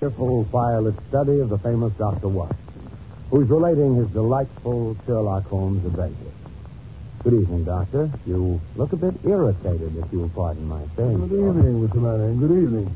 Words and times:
careful, 0.00 0.44
firelit 0.52 0.94
study 1.08 1.40
of 1.40 1.48
the 1.48 1.58
famous 1.58 1.92
Dr. 1.94 2.28
Watts, 2.28 2.54
who's 3.30 3.48
relating 3.48 3.96
his 3.96 4.06
delightful 4.10 4.96
Sherlock 5.04 5.44
Holmes 5.46 5.84
adventure. 5.84 6.30
Good 7.24 7.34
evening, 7.34 7.64
Doctor. 7.64 8.08
You 8.24 8.60
look 8.76 8.92
a 8.92 8.96
bit 8.96 9.14
irritated, 9.24 9.96
if 9.96 10.12
you'll 10.12 10.28
pardon 10.28 10.68
my 10.68 10.82
saying. 10.94 11.26
Good 11.26 11.32
evening, 11.32 11.88
Mr. 11.88 11.96
Manning. 11.96 12.38
Good 12.38 12.62
evening. 12.62 12.94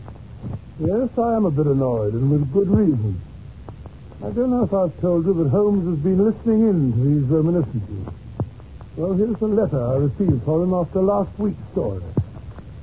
Yes, 0.78 1.18
I 1.18 1.34
am 1.34 1.44
a 1.44 1.50
bit 1.50 1.66
annoyed, 1.66 2.14
and 2.14 2.30
with 2.30 2.52
good 2.52 2.68
reason. 2.68 3.20
I 4.24 4.30
don't 4.30 4.50
know 4.50 4.62
if 4.62 4.72
I've 4.72 5.00
told 5.00 5.26
you 5.26 5.34
that 5.42 5.48
Holmes 5.48 5.84
has 5.88 5.98
been 5.98 6.24
listening 6.24 6.68
in 6.68 6.92
to 6.92 6.98
these 6.98 7.24
reminiscences. 7.24 8.14
Well, 8.94 9.14
here's 9.14 9.36
the 9.38 9.48
letter 9.48 9.84
I 9.84 9.96
received 9.96 10.44
for 10.44 10.62
him 10.62 10.72
after 10.72 11.02
last 11.02 11.36
week's 11.36 11.58
story. 11.72 12.04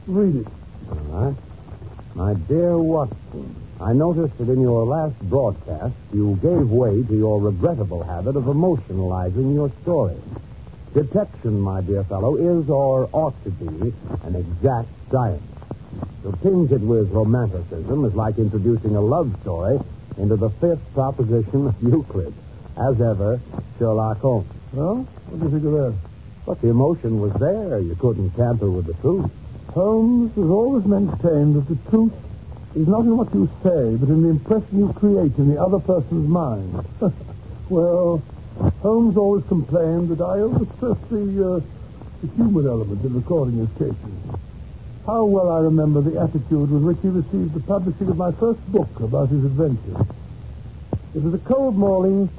Read 0.08 0.36
it. 0.36 0.48
All 0.90 0.98
right. 1.08 1.36
My 2.16 2.34
dear 2.34 2.78
Watson, 2.78 3.56
I 3.82 3.94
noticed 3.94 4.38
that 4.38 4.50
in 4.50 4.60
your 4.62 4.84
last 4.86 5.18
broadcast 5.30 5.96
you 6.14 6.38
gave 6.42 6.68
way 6.70 7.02
to 7.02 7.16
your 7.16 7.40
regrettable 7.40 8.04
habit 8.04 8.36
of 8.36 8.44
emotionalizing 8.44 9.54
your 9.54 9.72
story. 9.84 10.18
Detection, 10.94 11.62
my 11.62 11.80
dear 11.80 12.04
fellow, 12.04 12.36
is 12.36 12.70
or 12.70 13.08
ought 13.14 13.42
to 13.46 13.52
be 13.52 13.94
an 14.26 14.36
exact 14.36 14.90
science. 15.10 15.44
To 16.24 16.38
tinge 16.44 16.74
it 16.74 16.82
with 16.82 17.10
romanticism 17.12 18.04
is 18.04 18.14
like 18.16 18.38
introducing 18.38 18.98
a 18.98 19.02
love 19.02 19.34
story 19.44 19.80
into 20.18 20.36
the 20.36 20.50
fifth 20.50 20.84
proposition 20.94 21.68
of 21.68 21.76
Euclid. 21.82 22.34
As 22.76 23.00
ever, 23.00 23.40
Sherlock 23.78 24.20
Holmes. 24.20 24.48
Well, 24.74 25.08
what 25.28 25.40
do 25.40 25.46
you 25.46 25.52
think 25.52 25.64
of 25.66 25.72
that? 25.72 25.96
But 26.46 26.62
the 26.62 26.68
emotion 26.68 27.22
was 27.22 27.32
there. 27.40 27.80
You 27.80 27.96
couldn't 27.96 28.32
tamper 28.32 28.70
with 28.70 28.88
the 28.88 28.94
truth. 28.96 29.32
Holmes 29.70 30.36
has 30.36 30.50
always 30.50 30.86
maintained 30.86 31.56
that 31.56 31.68
the 31.70 31.90
truth 31.90 32.14
is 32.76 32.88
not 32.88 33.02
in 33.02 33.18
what 33.18 33.34
you 33.34 33.50
say, 33.64 33.96
but 33.98 34.10
in 34.10 34.22
the 34.24 34.30
impression 34.30 34.80
you 34.80 34.94
create 34.94 35.36
in 35.38 35.50
the 35.54 35.62
other 35.62 35.80
person's 35.80 36.28
mind. 36.28 36.86
well, 37.70 38.22
Holmes 38.82 39.18
always 39.18 39.46
complained 39.46 40.10
that 40.10 40.22
I 40.22 40.38
overstress 40.38 41.00
the, 41.10 41.26
uh, 41.46 41.60
the 42.22 42.28
human 42.36 42.68
element 42.68 43.04
in 43.04 43.14
recording 43.14 43.58
his 43.58 43.70
cases. 43.78 44.14
How 45.06 45.26
well 45.26 45.50
I 45.50 45.62
remember 45.62 46.02
the 46.02 46.20
attitude 46.20 46.70
with 46.70 46.84
which 46.84 46.98
he 47.02 47.08
received 47.08 47.54
the 47.54 47.62
publishing 47.62 48.10
of 48.10 48.18
my 48.18 48.32
first 48.34 48.60
book 48.72 49.00
about 49.00 49.30
his 49.30 49.44
adventures. 49.46 50.06
It 51.16 51.24
was 51.24 51.34
a 51.34 51.40
cold 51.40 51.76
morning 51.76 52.30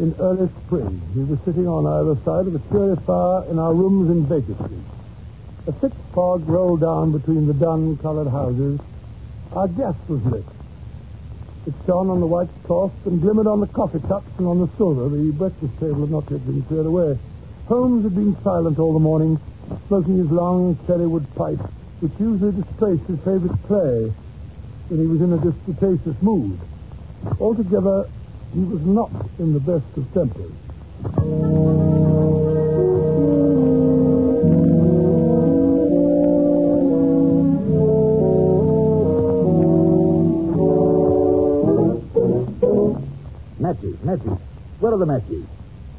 in 0.00 0.14
early 0.18 0.48
spring. 0.66 1.00
We 1.14 1.24
were 1.24 1.38
sitting 1.44 1.68
on 1.68 1.86
either 1.86 2.20
side 2.24 2.46
of 2.46 2.54
a 2.54 2.62
cheery 2.70 2.96
fire 3.06 3.44
in 3.50 3.58
our 3.58 3.74
rooms 3.74 4.10
in 4.10 4.24
Baker 4.24 4.54
Street. 4.54 4.88
A 5.68 5.72
thick 5.72 5.92
fog 6.14 6.48
rolled 6.48 6.80
down 6.80 7.12
between 7.12 7.46
the 7.46 7.54
dun-colored 7.54 8.28
houses. 8.28 8.80
Our 9.52 9.68
gas 9.68 9.94
was 10.08 10.22
lit. 10.24 10.44
It 11.66 11.74
shone 11.86 12.10
on 12.10 12.20
the 12.20 12.26
white 12.26 12.48
cloth 12.64 12.92
and 13.06 13.20
glimmered 13.20 13.46
on 13.46 13.60
the 13.60 13.66
coffee 13.66 14.00
cups 14.00 14.28
and 14.38 14.46
on 14.46 14.60
the 14.60 14.68
silver. 14.76 15.08
The 15.08 15.32
breakfast 15.32 15.72
table 15.80 16.00
had 16.02 16.10
not 16.10 16.30
yet 16.30 16.46
been 16.46 16.62
cleared 16.64 16.86
away. 16.86 17.18
Holmes 17.66 18.04
had 18.04 18.14
been 18.14 18.36
silent 18.42 18.78
all 18.78 18.92
the 18.92 19.04
morning, 19.04 19.38
smoking 19.88 20.18
his 20.18 20.30
long 20.30 20.76
cherrywood 20.86 21.26
pipe, 21.34 21.60
which 22.00 22.12
usually 22.18 22.52
displaced 22.52 23.04
his 23.08 23.18
favorite 23.20 23.56
clay 23.66 24.12
when 24.88 25.00
he 25.00 25.06
was 25.06 25.20
in 25.20 25.32
a 25.32 25.38
disputatious 25.38 26.16
mood. 26.22 26.58
Altogether, 27.40 28.08
he 28.54 28.60
was 28.60 28.82
not 28.86 29.10
in 29.38 29.52
the 29.52 29.60
best 29.60 29.96
of 29.96 30.12
tempers. 30.12 31.87
Matches. 44.08 44.38
Where 44.80 44.94
are 44.94 44.96
the 44.96 45.04
matches? 45.04 45.44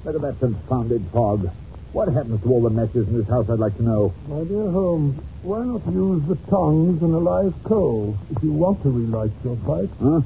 Look 0.03 0.15
at 0.15 0.21
that 0.21 0.39
confounded 0.39 1.05
fog. 1.13 1.47
What 1.93 2.07
happens 2.07 2.41
to 2.41 2.49
all 2.49 2.63
the 2.63 2.71
matches 2.71 3.08
in 3.08 3.15
this 3.15 3.27
house, 3.27 3.47
I'd 3.52 3.59
like 3.59 3.77
to 3.77 3.83
know. 3.83 4.11
My 4.27 4.43
dear 4.45 4.71
Holmes, 4.71 5.21
why 5.43 5.64
not 5.64 5.86
use 5.93 6.23
the 6.25 6.36
tongs 6.49 7.03
and 7.03 7.14
a 7.14 7.19
live 7.19 7.53
coal 7.65 8.17
if 8.36 8.42
you 8.42 8.52
want 8.52 8.81
to 8.81 8.89
relight 8.89 9.30
your 9.43 9.58
pipe? 9.58 9.92
Huh? 10.02 10.21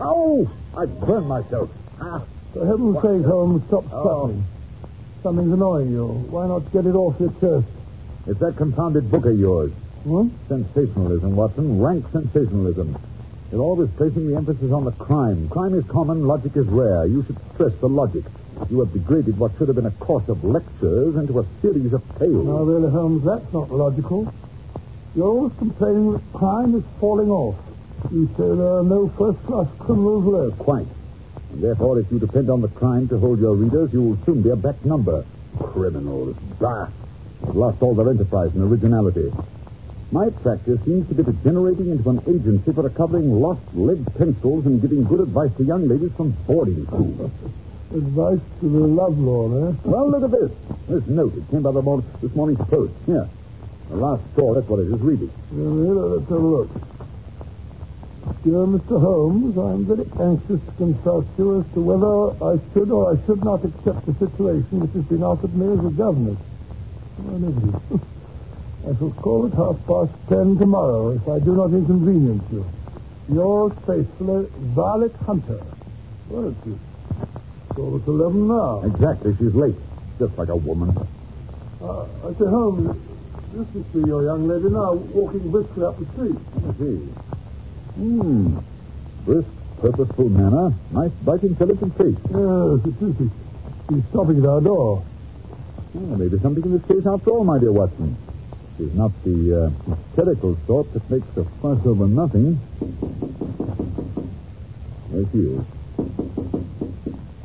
Oh! 0.00 0.50
I 0.76 0.86
burned 0.86 1.28
myself. 1.28 1.70
Ah. 2.00 2.24
For 2.52 2.66
heaven's 2.66 2.96
sake, 2.96 3.24
Holmes, 3.30 3.62
stop 3.68 3.84
Oh. 3.92 4.02
stuttering. 4.02 4.44
Something's 5.22 5.52
annoying 5.52 5.92
you. 5.92 6.06
Why 6.06 6.48
not 6.48 6.72
get 6.72 6.86
it 6.86 6.96
off 6.96 7.20
your 7.20 7.30
chest? 7.40 7.66
It's 8.26 8.40
that 8.40 8.56
confounded 8.56 9.12
book 9.12 9.26
of 9.26 9.38
yours. 9.38 9.70
What? 10.02 10.26
Sensationalism, 10.48 11.36
Watson. 11.36 11.80
Rank 11.80 12.04
sensationalism. 12.10 12.96
You're 13.52 13.62
always 13.62 13.88
placing 13.96 14.26
the 14.28 14.36
emphasis 14.36 14.72
on 14.72 14.84
the 14.84 14.90
crime. 14.92 15.48
Crime 15.48 15.74
is 15.74 15.84
common, 15.86 16.26
logic 16.26 16.56
is 16.56 16.66
rare. 16.66 17.06
You 17.06 17.22
should 17.24 17.36
stress 17.54 17.72
the 17.80 17.88
logic. 17.88 18.24
You 18.70 18.80
have 18.80 18.92
degraded 18.92 19.38
what 19.38 19.52
should 19.56 19.68
have 19.68 19.76
been 19.76 19.86
a 19.86 19.90
course 19.92 20.28
of 20.28 20.42
lectures 20.42 21.14
into 21.14 21.38
a 21.38 21.46
series 21.62 21.92
of 21.92 22.02
tales. 22.18 22.44
Now, 22.44 22.64
really, 22.64 22.90
Holmes, 22.90 23.24
that's 23.24 23.52
not 23.52 23.70
logical. 23.70 24.32
You're 25.14 25.28
always 25.28 25.52
complaining 25.58 26.12
that 26.12 26.32
crime 26.32 26.74
is 26.74 26.82
falling 26.98 27.30
off. 27.30 27.56
You 28.10 28.26
say 28.36 28.48
there 28.48 28.78
are 28.78 28.82
no 28.82 29.08
first-class 29.16 29.68
criminals 29.78 30.24
left. 30.24 30.58
Quite. 30.58 30.86
And 31.52 31.62
therefore, 31.62 32.00
if 32.00 32.10
you 32.10 32.18
depend 32.18 32.50
on 32.50 32.60
the 32.60 32.68
crime 32.68 33.08
to 33.08 33.18
hold 33.18 33.38
your 33.38 33.54
readers, 33.54 33.92
you 33.92 34.02
will 34.02 34.18
soon 34.24 34.42
be 34.42 34.50
a 34.50 34.56
back 34.56 34.84
number. 34.84 35.24
Criminals. 35.58 36.36
Bah! 36.58 36.88
They've 37.42 37.54
lost 37.54 37.80
all 37.80 37.94
their 37.94 38.10
enterprise 38.10 38.54
and 38.54 38.70
originality. 38.70 39.32
My 40.12 40.30
practice 40.30 40.78
seems 40.84 41.08
to 41.08 41.14
be 41.14 41.24
degenerating 41.24 41.90
into 41.90 42.08
an 42.08 42.20
agency 42.28 42.72
for 42.72 42.82
recovering 42.82 43.40
lost 43.40 43.62
lead 43.74 44.06
pencils 44.16 44.64
and 44.64 44.80
giving 44.80 45.02
good 45.02 45.18
advice 45.18 45.50
to 45.56 45.64
young 45.64 45.88
ladies 45.88 46.12
from 46.16 46.30
boarding 46.46 46.86
schools. 46.86 47.32
Advice 47.92 48.38
to 48.60 48.68
the 48.68 48.86
lovelorn, 48.86 49.74
eh? 49.74 49.76
Well, 49.82 50.08
look 50.08 50.22
at 50.22 50.30
this. 50.30 50.52
This 50.88 51.06
note. 51.08 51.36
It 51.36 51.50
came 51.50 51.62
by 51.62 51.72
the 51.72 51.82
morning, 51.82 52.06
this 52.22 52.32
morning's 52.36 52.60
post. 52.68 52.92
Here. 53.04 53.28
The 53.88 53.96
last 53.96 54.22
straw, 54.30 54.54
that's 54.54 54.68
what 54.68 54.78
it 54.78 54.92
is. 54.92 55.00
Read 55.00 55.22
it. 55.22 55.30
Really, 55.50 56.18
let's 56.18 56.30
have 56.30 56.38
a 56.38 56.46
look. 56.46 56.70
Dear 58.44 58.66
Mr. 58.66 59.00
Holmes, 59.00 59.58
I'm 59.58 59.86
very 59.86 60.06
anxious 60.22 60.60
to 60.66 60.72
consult 60.78 61.26
you 61.36 61.60
as 61.60 61.74
to 61.74 61.80
whether 61.80 62.30
I 62.44 62.60
should 62.72 62.92
or 62.92 63.12
I 63.12 63.26
should 63.26 63.42
not 63.42 63.64
accept 63.64 64.06
the 64.06 64.14
situation 64.14 64.80
which 64.80 64.92
has 64.92 65.04
been 65.04 65.24
offered 65.24 65.54
me 65.56 65.66
as 65.66 65.84
a 65.84 65.90
governess. 65.90 66.38
Negative. 67.18 68.00
I 68.86 68.94
shall 68.98 69.10
call 69.10 69.46
at 69.46 69.54
half 69.54 69.76
past 69.86 70.12
ten 70.28 70.56
tomorrow 70.58 71.10
if 71.10 71.26
I 71.28 71.40
do 71.40 71.56
not 71.56 71.72
inconvenience 71.72 72.44
you. 72.52 72.64
Yours 73.28 73.72
faithfully, 73.84 74.46
Violet 74.76 75.12
Hunter. 75.26 75.58
What 76.28 76.44
is 76.46 76.72
it? 76.72 76.78
It's 77.70 77.78
almost 77.78 78.06
eleven 78.06 78.46
now. 78.46 78.82
Exactly. 78.84 79.34
She's 79.38 79.54
late. 79.54 79.74
Just 80.20 80.38
like 80.38 80.48
a 80.48 80.56
woman. 80.56 80.96
Uh, 81.82 82.02
I 82.24 82.32
say, 82.38 82.46
Holmes, 82.46 82.96
this 83.52 83.66
must 83.74 83.92
be 83.92 83.98
your 84.06 84.22
young 84.22 84.46
lady 84.46 84.70
now, 84.70 84.94
walking 84.94 85.50
briskly 85.50 85.82
up 85.84 85.98
the 85.98 86.06
street. 86.14 86.38
I 86.56 86.72
see. 86.78 86.96
Hmm. 87.98 88.58
Brisk, 89.24 89.48
purposeful 89.80 90.28
manner. 90.28 90.72
Nice, 90.92 91.10
bright, 91.22 91.42
intelligent 91.42 91.96
face. 91.98 92.16
Yes, 92.30 92.86
it 92.86 93.02
is. 93.02 93.30
She's 93.90 94.04
stopping 94.10 94.38
at 94.38 94.46
our 94.46 94.60
door. 94.60 95.04
Well, 95.92 96.18
maybe 96.18 96.38
something 96.38 96.62
in 96.64 96.72
this 96.78 96.86
case 96.86 97.04
after 97.06 97.30
all, 97.30 97.44
my 97.44 97.58
dear 97.58 97.72
Watson. 97.72 98.16
She's 98.78 98.92
not 98.94 99.10
the 99.24 99.72
uh, 99.88 99.94
hysterical 99.94 100.56
sort 100.66 100.92
that 100.92 101.08
makes 101.10 101.26
a 101.36 101.44
fuss 101.62 101.84
over 101.86 102.06
nothing. 102.06 102.60
There 105.10 105.24
she 105.32 105.38
is. 105.38 105.64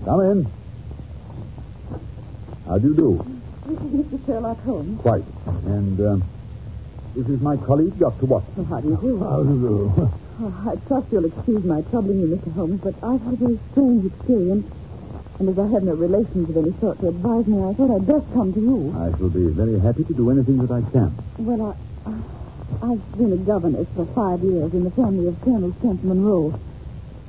Come 0.03 0.21
in. 0.21 0.47
How 2.67 2.77
do 2.77 2.87
you 2.89 2.95
do? 2.95 3.25
This 3.65 3.79
is 3.79 4.05
Mr. 4.05 4.25
Sherlock 4.25 4.59
Holmes. 4.63 4.99
Quite. 5.01 5.23
And 5.65 5.99
uh, 6.01 6.17
this 7.15 7.27
is 7.27 7.39
my 7.39 7.55
colleague, 7.55 7.97
Dr. 7.97 8.25
Watson. 8.25 8.65
How 8.65 8.81
do 8.81 8.89
you 8.89 8.97
do? 8.97 9.19
How 9.19 9.43
do 9.43 9.49
you 9.53 9.59
do? 9.97 10.11
Oh, 10.43 10.71
I 10.71 10.75
trust 10.87 11.05
you'll 11.11 11.25
excuse 11.25 11.63
my 11.65 11.81
troubling 11.91 12.19
you, 12.21 12.27
Mr. 12.35 12.51
Holmes, 12.55 12.81
but 12.81 12.95
I've 13.03 13.21
had 13.21 13.33
a 13.33 13.37
very 13.37 13.59
strange 13.71 14.05
experience. 14.07 14.65
And 15.39 15.49
as 15.49 15.57
I 15.57 15.67
have 15.73 15.83
no 15.83 15.93
relations 15.93 16.49
of 16.49 16.57
any 16.57 16.71
sort 16.79 16.99
to 17.01 17.07
advise 17.09 17.47
me, 17.47 17.57
I 17.63 17.73
thought 17.73 17.89
I'd 17.95 18.05
best 18.05 18.31
come 18.33 18.53
to 18.53 18.59
you. 18.59 18.93
I 18.95 19.09
shall 19.17 19.29
be 19.29 19.47
very 19.49 19.79
happy 19.79 20.03
to 20.03 20.13
do 20.13 20.29
anything 20.29 20.57
that 20.59 20.71
I 20.71 20.81
can. 20.91 21.15
Well, 21.39 21.73
I, 22.05 22.11
I've 22.85 23.17
been 23.17 23.33
a 23.33 23.37
governess 23.37 23.87
for 23.95 24.05
five 24.13 24.41
years 24.43 24.73
in 24.73 24.83
the 24.83 24.91
family 24.91 25.27
of 25.27 25.41
Colonel 25.41 25.73
Kent 25.81 26.03
Monroe. 26.03 26.59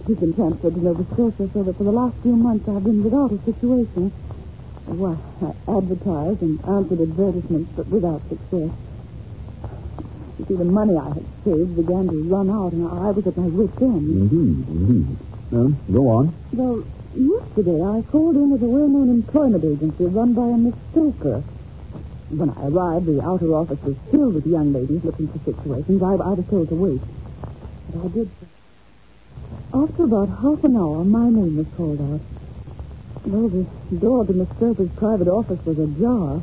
He's 0.07 0.19
been 0.19 0.35
transferred 0.35 0.75
to 0.75 0.81
Nova 0.85 1.05
Scotia, 1.15 1.49
so 1.55 1.63
that 1.63 1.77
for 1.77 1.85
the 1.85 1.93
last 1.93 2.17
few 2.23 2.37
months 2.37 2.69
I've 2.69 2.85
been 2.85 3.03
without 3.03 3.33
a 3.33 3.39
situation. 3.45 4.13
Well, 4.87 5.17
I 5.41 5.55
advertised 5.79 6.43
and 6.43 6.59
answered 6.67 7.01
advertisements, 7.01 7.71
but 7.77 7.87
without 7.89 8.21
success. 8.29 8.71
You 10.39 10.45
see, 10.49 10.55
the 10.57 10.65
money 10.65 10.97
I 10.99 11.09
had 11.15 11.25
saved 11.45 11.77
began 11.77 12.09
to 12.09 12.29
run 12.29 12.51
out, 12.51 12.73
and 12.73 12.89
I 12.89 13.11
was 13.13 13.27
at 13.27 13.37
my 13.37 13.47
wit's 13.47 13.81
end. 13.81 14.11
Indeed, 14.11 14.69
indeed. 14.69 15.17
Well, 15.53 15.73
go 15.93 16.09
on. 16.09 16.35
Well, 16.53 16.85
yesterday 17.15 17.83
I 17.83 18.03
called 18.11 18.37
in 18.37 18.53
at 18.53 18.63
a 18.63 18.67
well-known 18.67 19.11
employment 19.11 19.65
agency 19.65 20.05
run 20.07 20.33
by 20.33 20.49
a 20.49 20.57
Miss 20.57 20.75
Stoker. 20.91 21.43
When 22.31 22.51
I 22.51 22.69
arrived, 22.69 23.07
the 23.07 23.21
outer 23.23 23.53
office 23.55 23.83
was 23.83 23.97
filled 24.11 24.35
with 24.35 24.47
young 24.47 24.73
ladies 24.73 25.05
looking 25.05 25.29
for 25.29 25.39
situations. 25.45 26.03
I, 26.03 26.15
I 26.15 26.33
was 26.33 26.47
told 26.49 26.69
to 26.71 26.75
wait. 26.75 27.01
But 27.93 28.05
I 28.05 28.09
did. 28.09 28.31
After 29.75 30.05
about 30.05 30.29
half 30.29 30.65
an 30.65 30.77
hour, 30.77 31.05
my 31.05 31.29
name 31.29 31.57
was 31.57 31.67
called 31.77 32.01
out. 32.01 32.21
Though 33.25 33.49
the 33.49 33.97
door 33.97 34.25
to 34.25 34.33
Miss 34.33 34.49
Stoker's 34.57 34.91
private 34.97 35.29
office 35.29 35.65
was 35.67 35.79
ajar, 35.79 36.43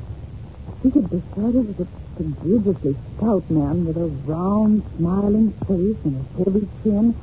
seated 0.81 1.09
beside 1.09 1.53
her 1.53 1.61
was 1.61 1.79
a 1.79 1.87
prodigiously 2.15 2.95
stout 3.17 3.49
man 3.49 3.85
with 3.85 3.97
a 3.97 4.07
round, 4.29 4.83
smiling 4.97 5.51
face 5.67 5.97
and 6.05 6.15
a 6.15 6.43
heavy 6.43 6.67
chin. 6.83 7.15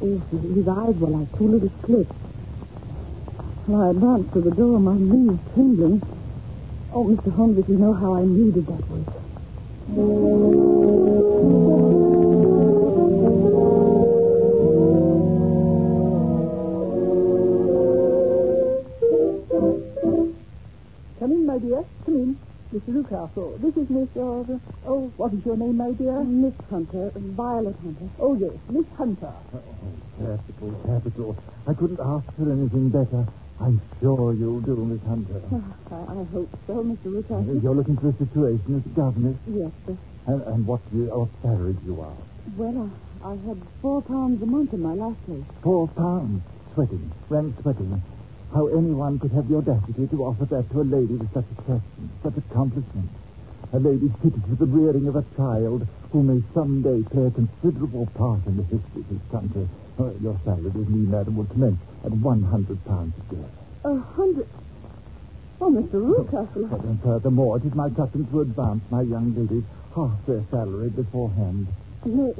Oh, 0.00 0.22
his 0.54 0.68
eyes 0.68 0.94
were 0.94 1.08
like 1.08 1.36
two 1.36 1.48
little 1.48 1.72
slits. 1.84 2.27
When 3.68 3.82
I 3.82 3.90
advanced 3.90 4.32
to 4.32 4.40
the 4.40 4.50
door, 4.50 4.80
my 4.80 4.96
knees 4.96 5.38
trembling. 5.52 6.00
Oh, 6.90 7.04
Mr. 7.04 7.30
Holmes, 7.34 7.58
if 7.58 7.68
you 7.68 7.76
know 7.76 7.92
how 7.92 8.14
I 8.14 8.24
needed 8.24 8.64
that 8.64 8.80
was. 8.88 9.04
Come 21.18 21.32
in, 21.32 21.44
my 21.44 21.58
dear. 21.58 21.84
Come 22.06 22.14
in. 22.14 22.38
Mr. 22.72 22.88
Rucastle, 22.88 23.60
this 23.60 23.76
is 23.76 23.90
Miss, 23.90 24.08
uh, 24.16 24.44
oh, 24.86 25.12
what 25.16 25.32
is 25.34 25.44
your 25.44 25.58
name, 25.58 25.76
my 25.76 25.90
dear? 25.92 26.24
Miss 26.24 26.54
Hunter, 26.70 27.12
Violet 27.14 27.76
Hunter. 27.82 28.08
Oh, 28.18 28.34
yes, 28.34 28.52
Miss 28.70 28.86
Hunter. 28.96 29.32
Capital, 30.18 30.72
capital. 30.86 31.36
I 31.66 31.74
couldn't 31.74 32.00
ask 32.00 32.24
for 32.36 32.50
anything 32.50 32.88
better. 32.88 33.26
I'm 33.60 33.82
sure 34.00 34.34
you'll 34.34 34.60
do, 34.62 34.76
Miss 34.86 35.02
Hunter. 35.02 35.42
Ah, 35.50 35.74
I, 35.90 36.20
I 36.20 36.24
hope 36.30 36.50
so, 36.66 36.74
Mr. 36.84 37.10
Rucastle. 37.10 37.58
Uh, 37.58 37.60
you're 37.60 37.74
looking 37.74 37.96
for 37.98 38.08
a 38.10 38.16
situation 38.16 38.78
as 38.78 38.86
governess, 38.94 39.36
Yes, 39.50 39.72
sir. 39.86 39.98
and, 40.26 40.42
and 40.54 40.66
what, 40.66 40.80
you, 40.94 41.10
what 41.10 41.28
salary 41.42 41.74
do 41.74 41.84
you 41.86 42.00
are? 42.00 42.14
Well, 42.56 42.90
I, 43.24 43.28
I 43.28 43.34
had 43.34 43.58
four 43.82 44.00
pounds 44.02 44.40
a 44.42 44.46
month 44.46 44.72
in 44.72 44.80
my 44.80 44.94
last 44.94 45.18
place. 45.26 45.44
Four 45.62 45.88
pounds. 45.88 46.42
Sweating, 46.74 47.10
rank 47.28 47.54
sweating. 47.60 48.00
How 48.54 48.68
anyone 48.68 49.18
could 49.18 49.32
have 49.32 49.48
the 49.48 49.56
audacity 49.56 50.06
to 50.06 50.16
offer 50.24 50.46
that 50.46 50.70
to 50.70 50.80
a 50.80 50.86
lady 50.86 51.14
with 51.18 51.32
such 51.34 51.44
a 51.44 51.60
attractions, 51.60 52.10
such 52.22 52.36
accomplishments. 52.38 53.12
A 53.70 53.78
lady 53.78 54.08
fitted 54.22 54.42
for 54.48 54.54
the 54.56 54.66
rearing 54.66 55.08
of 55.08 55.16
a 55.16 55.24
child 55.36 55.86
who 56.10 56.22
may 56.22 56.42
someday 56.54 57.02
play 57.10 57.26
a 57.26 57.30
considerable 57.30 58.06
part 58.14 58.40
in 58.46 58.56
the 58.56 58.62
history 58.64 59.02
of 59.02 59.08
this 59.10 59.20
country. 59.30 59.68
Uh, 60.00 60.10
your 60.22 60.40
salary 60.44 60.70
with 60.70 60.88
me, 60.88 61.04
madam, 61.06 61.36
will 61.36 61.44
commence 61.46 61.78
at 62.04 62.12
one 62.12 62.42
hundred 62.42 62.82
pounds 62.86 63.12
a 63.18 63.34
year. 63.34 63.44
A 63.84 63.98
hundred. 64.16 64.48
Oh, 65.60 65.70
Mr. 65.70 66.00
Rucastle. 66.00 66.70
But 66.70 66.82
then 66.82 66.98
furthermore, 67.04 67.58
it 67.58 67.64
is 67.66 67.74
my 67.74 67.90
custom 67.90 68.26
to 68.28 68.40
advance 68.40 68.80
my 68.90 69.02
young 69.02 69.34
ladies 69.36 69.64
half 69.94 70.16
their 70.26 70.42
salary 70.50 70.88
beforehand. 70.88 71.66
May, 72.06 72.32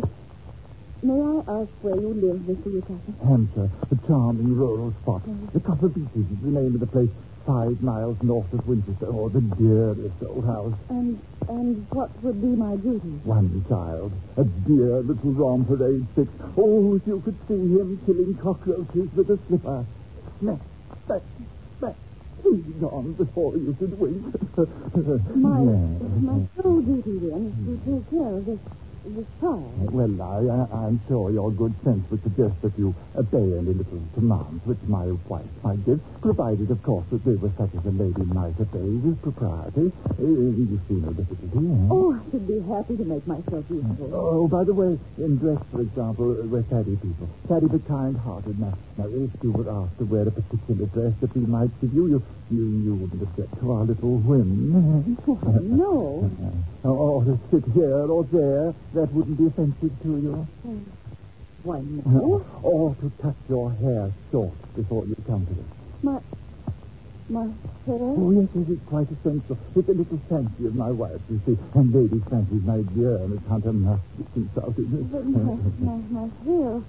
may 1.03 1.21
I 1.21 1.61
ask 1.61 1.71
where 1.83 2.01
you 2.01 2.15
live, 2.15 2.41
Mr. 2.49 2.73
Rucastle? 2.73 3.29
Hampshire, 3.29 3.71
a 3.91 4.07
charming 4.07 4.57
rural 4.57 4.95
spot. 5.03 5.23
The 5.53 5.61
Copper 5.61 5.89
Beeches 5.89 6.31
is 6.31 6.41
the 6.43 6.51
name 6.51 6.73
of 6.75 6.81
the 6.81 6.87
place, 6.87 7.11
five 7.49 7.81
miles 7.81 8.17
north 8.23 8.53
of 8.53 8.61
Winchester. 8.69 9.07
or 9.07 9.31
the 9.31 9.41
dearest 9.57 10.21
old 10.29 10.45
house. 10.45 10.75
And 10.91 11.19
and 11.49 11.87
what 11.91 12.11
would 12.23 12.41
be 12.43 12.49
my 12.49 12.77
duty? 12.77 13.09
One 13.25 13.65
child, 13.69 14.13
a 14.37 14.45
dear 14.45 15.01
little 15.01 15.33
romper, 15.33 15.81
age 15.89 16.05
six. 16.15 16.29
Oh, 16.59 16.97
if 16.97 17.07
you 17.07 17.21
could 17.25 17.39
see 17.49 17.55
him 17.55 17.99
killing 18.05 18.37
cockroaches 18.37 19.09
with 19.17 19.31
a 19.31 19.39
slipper. 19.49 19.87
Smack, 20.41 20.61
smack, 21.07 21.23
smack. 21.79 21.97
He's 22.45 22.65
gone 22.81 23.15
before 23.15 23.57
you 23.57 23.75
could 23.79 23.99
wink. 23.99 24.23
My 25.37 25.63
Yes. 25.65 26.23
my 26.23 26.39
sole 26.61 26.81
duty 26.83 27.17
then 27.19 27.43
is 27.49 27.57
to 27.65 27.73
take 27.89 28.11
care 28.11 28.35
of 28.37 28.45
this 28.45 28.59
Well, 29.05 30.23
I, 30.23 30.39
I, 30.47 30.87
I'm 30.87 31.01
sure 31.09 31.31
your 31.31 31.51
good 31.53 31.75
sense 31.85 32.05
would 32.11 32.23
suggest 32.23 32.61
that 32.63 32.77
you 32.79 32.95
obey 33.17 33.57
any 33.59 33.73
little 33.75 34.03
commands 34.15 34.65
which 34.67 34.79
my 34.87 35.07
wife 35.29 35.47
might 35.63 35.85
give, 35.87 36.01
provided, 36.21 36.71
of 36.71 36.83
course, 36.83 37.07
that 37.11 37.25
they 37.25 37.35
were 37.35 37.53
such 37.57 37.71
as 37.79 37.85
a 37.87 37.91
lady 37.95 38.25
might 38.25 38.59
obey 38.61 38.85
with 39.01 39.21
propriety. 39.23 39.93
Uh, 40.19 40.23
you 40.23 40.81
see 40.89 40.95
no 41.01 41.13
difficulty, 41.13 41.59
eh? 41.59 41.89
Oh, 41.91 42.13
I 42.15 42.21
should 42.31 42.47
be 42.47 42.61
happy 42.69 42.97
to 42.97 43.05
make 43.05 43.27
myself 43.27 43.65
useful. 43.71 44.11
Oh, 44.13 44.49
by 44.49 44.65
the 44.65 44.75
way, 44.75 44.99
in 45.19 45.39
dress, 45.39 45.63
for 45.73 45.81
example, 45.81 46.37
uh, 46.39 46.45
we're 46.47 46.63
faddy 46.65 46.97
people. 46.97 47.29
Faddy 47.49 47.67
but 47.67 47.87
kind-hearted. 47.89 48.59
Now, 48.59 48.77
now, 48.99 49.07
if 49.07 49.31
you 49.43 49.53
were 49.53 49.71
asked 49.71 49.99
to 49.99 50.05
wear 50.05 50.27
a 50.29 50.31
particular 50.31 50.87
dress 50.87 51.15
that 51.21 51.35
we 51.35 51.47
might 51.47 51.71
give 51.81 51.95
you, 51.95 52.09
you, 52.09 52.23
you, 52.51 52.65
you 52.85 52.95
wouldn't 52.95 53.23
object 53.23 53.61
to 53.61 53.73
our 53.73 53.85
little 53.85 54.19
whim. 54.19 55.17
No. 55.63 56.31
or, 56.85 56.91
or 56.91 57.25
to 57.25 57.39
sit 57.51 57.65
here 57.73 58.07
or 58.11 58.25
there, 58.25 58.75
that 58.95 59.13
wouldn't 59.13 59.39
be 59.39 59.47
offensive 59.47 59.93
to 60.03 60.09
you. 60.09 60.47
Why, 61.63 61.79
uh, 61.79 61.81
no. 61.83 62.45
Or 62.63 62.95
to 62.95 63.13
cut 63.21 63.35
your 63.49 63.73
hair 63.73 64.13
short 64.31 64.55
before 64.77 65.05
you 65.07 65.17
come 65.27 65.47
to 65.47 65.53
it. 65.53 65.67
My 66.03 66.21
my 67.29 67.45
hair. 67.85 67.99
Oh, 68.01 68.31
yes, 68.31 68.49
yes, 68.55 68.65
it's 68.71 68.89
quite 68.89 69.09
essential. 69.11 69.59
It's 69.77 69.89
a 69.89 69.93
little 69.93 70.21
fancy 70.31 70.67
of 70.67 70.75
my 70.75 70.91
wife, 70.91 71.21
you 71.29 71.41
see. 71.45 71.59
And 71.75 71.93
ladies' 71.93 72.23
fancies, 72.31 72.63
my 72.65 72.81
dear 72.97 73.19
Miss 73.29 73.45
Hunter, 73.49 73.73
must 73.73 74.03
be 74.17 74.25
consulted. 74.33 75.13
But 75.13 75.27
my, 75.27 75.55
my, 75.79 75.97
my 76.09 76.29
hair. 76.47 76.81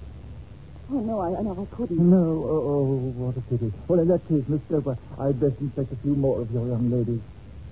Oh, 0.92 0.98
no, 0.98 1.20
I, 1.20 1.30
know 1.42 1.54
I 1.70 1.76
couldn't. 1.76 1.98
No, 1.98 2.42
oh, 2.50 2.66
oh, 2.66 2.94
what 3.14 3.36
a 3.36 3.40
pity. 3.42 3.72
Well, 3.86 4.00
in 4.00 4.08
that 4.08 4.26
case, 4.28 4.42
Miss 4.48 4.60
Stoker, 4.66 4.98
I'd 5.20 5.38
best 5.38 5.54
inspect 5.60 5.92
a 5.92 5.96
few 6.02 6.16
more 6.16 6.40
of 6.40 6.50
your 6.50 6.66
young 6.66 6.90
ladies. 6.90 7.20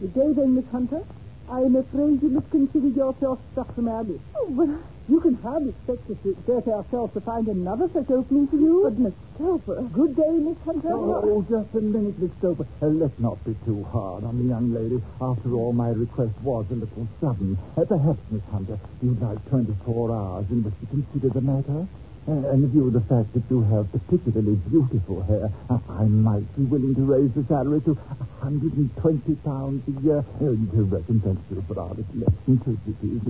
Good 0.01 0.15
day, 0.15 0.33
then, 0.35 0.55
Miss 0.55 0.65
Hunter. 0.71 1.03
I 1.51 1.61
am 1.63 1.75
afraid 1.77 2.23
you 2.23 2.29
must 2.29 2.51
consider 2.51 2.89
yourself 2.89 3.41
struck 3.53 3.75
from 3.75 3.89
our 3.89 4.05
list. 4.05 4.21
Oh, 4.37 4.47
but, 4.51 4.69
You 5.09 5.19
can 5.21 5.35
hardly 5.43 5.71
expect 5.71 6.11
us 6.11 6.17
to 6.23 6.31
exert 6.31 6.69
ourselves 6.69 7.15
to 7.15 7.21
find 7.23 7.49
another 7.49 7.89
such 7.93 8.11
opening 8.11 8.47
for 8.49 8.57
you. 8.57 8.85
but 8.85 8.99
Miss 9.01 9.15
Telfer. 9.39 9.83
Good 9.91 10.15
day, 10.15 10.35
Miss 10.39 10.59
Hunter. 10.65 10.93
Oh, 10.93 11.43
just 11.49 11.75
a 11.75 11.81
minute, 11.81 12.19
Miss 12.21 12.31
Stoker. 12.39 12.67
Uh, 12.83 12.87
let's 12.87 13.19
not 13.19 13.43
be 13.45 13.57
too 13.65 13.83
hard 13.91 14.23
on 14.23 14.37
the 14.39 14.45
young 14.45 14.71
lady. 14.73 15.03
After 15.21 15.55
all, 15.55 15.73
my 15.73 15.89
request 15.89 16.39
was 16.45 16.67
a 16.71 16.75
little 16.75 17.09
sudden. 17.21 17.59
Uh, 17.77 17.85
perhaps, 17.89 18.21
Miss 18.31 18.45
Hunter, 18.53 18.79
you'd 19.03 19.21
like 19.21 19.43
24 19.49 20.13
hours 20.13 20.47
in 20.51 20.63
which 20.63 20.75
to 20.81 20.87
consider 20.87 21.31
the 21.33 21.41
matter? 21.41 21.89
And 22.29 22.45
in 22.45 22.71
view 22.71 22.89
of 22.89 22.93
the 22.93 23.01
fact 23.09 23.33
that 23.33 23.43
you 23.49 23.63
have 23.73 23.91
particularly 23.91 24.57
beautiful 24.69 25.23
hair, 25.23 25.49
I 25.71 26.05
might 26.05 26.45
be 26.57 26.65
willing 26.65 26.95
to 26.97 27.01
raise 27.01 27.33
the 27.33 27.43
salary 27.49 27.81
to 27.89 27.95
120 27.95 29.35
pounds 29.37 29.83
a 29.89 30.01
year. 30.03 30.23
To 30.39 30.85
recompense 30.85 31.41
you 31.51 31.65
for 31.67 31.81
our 31.81 31.97
eccentricities. 31.97 33.23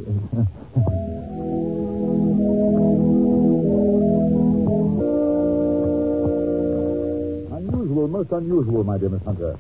Unusual, 7.51 8.09
most 8.09 8.31
unusual, 8.33 8.85
my 8.85 8.99
dear 8.99 9.09
Miss 9.09 9.23
Hunter. 9.23 9.57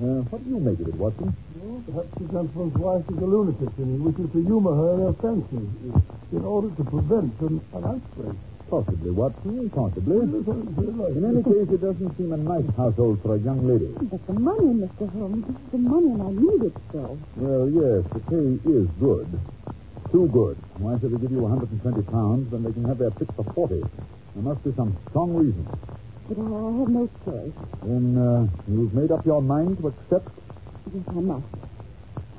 Uh, 0.00 0.24
what 0.32 0.42
do 0.42 0.50
you 0.50 0.58
make 0.58 0.80
of 0.80 0.88
it, 0.88 0.94
Watson? 0.94 1.36
Well, 1.60 1.82
perhaps 1.86 2.08
the 2.18 2.26
gentleman's 2.32 2.74
wife 2.74 3.04
is 3.08 3.18
a 3.18 3.26
lunatic 3.26 3.68
and 3.78 3.88
he 3.94 3.98
wishes 4.02 4.32
to 4.32 4.42
humor 4.42 4.74
her 4.74 4.94
in 4.94 5.00
her 5.06 5.12
fancies 5.20 6.02
in 6.32 6.44
order 6.44 6.70
to 6.70 6.84
prevent 6.84 7.38
an, 7.40 7.60
an 7.74 7.84
outbreak. 7.84 8.36
Possibly, 8.72 9.10
Watson, 9.10 9.68
possibly. 9.68 10.16
In 10.16 11.24
any 11.28 11.44
case, 11.44 11.68
it 11.68 11.82
doesn't 11.82 12.16
seem 12.16 12.32
a 12.32 12.38
nice 12.38 12.64
household 12.74 13.20
for 13.20 13.34
a 13.34 13.38
young 13.38 13.68
lady. 13.68 13.92
But 14.00 14.26
the 14.26 14.32
money, 14.32 14.72
Mr. 14.80 15.12
Holmes, 15.12 15.44
the 15.70 15.76
money, 15.76 16.08
and 16.08 16.22
I 16.22 16.32
need 16.32 16.72
it 16.72 16.76
so. 16.90 17.18
Well, 17.36 17.68
yes, 17.68 18.00
the 18.16 18.20
pay 18.32 18.56
is 18.72 18.88
good. 18.96 19.28
Too 20.10 20.26
good. 20.32 20.56
Why 20.80 20.98
should 20.98 21.12
they 21.12 21.20
give 21.20 21.32
you 21.32 21.44
120 21.44 22.00
pounds 22.08 22.50
when 22.50 22.64
they 22.64 22.72
can 22.72 22.84
have 22.88 22.96
their 22.96 23.10
pick 23.10 23.28
for 23.36 23.44
40? 23.52 23.84
There 23.84 24.42
must 24.42 24.64
be 24.64 24.72
some 24.72 24.96
strong 25.10 25.36
reason. 25.36 25.68
But 26.32 26.40
I, 26.40 26.48
have 26.48 26.88
no 26.88 27.10
choice. 27.28 27.52
Then 27.84 28.16
uh, 28.16 28.48
you've 28.72 28.94
made 28.94 29.12
up 29.12 29.26
your 29.26 29.42
mind 29.42 29.84
to 29.84 29.88
accept? 29.88 30.32
Yes, 30.96 31.04
I 31.08 31.20
must. 31.20 31.44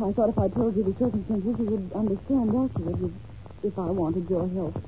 I 0.02 0.12
thought 0.18 0.30
if 0.30 0.40
I 0.40 0.50
told 0.50 0.76
you 0.76 0.82
the 0.82 0.98
circumstances, 0.98 1.54
you 1.62 1.66
would 1.78 1.94
understand 1.94 2.50
afterwards 2.58 3.06
if, 3.06 3.70
if 3.70 3.78
I 3.78 3.92
wanted 3.94 4.28
your 4.32 4.50
help. 4.50 4.82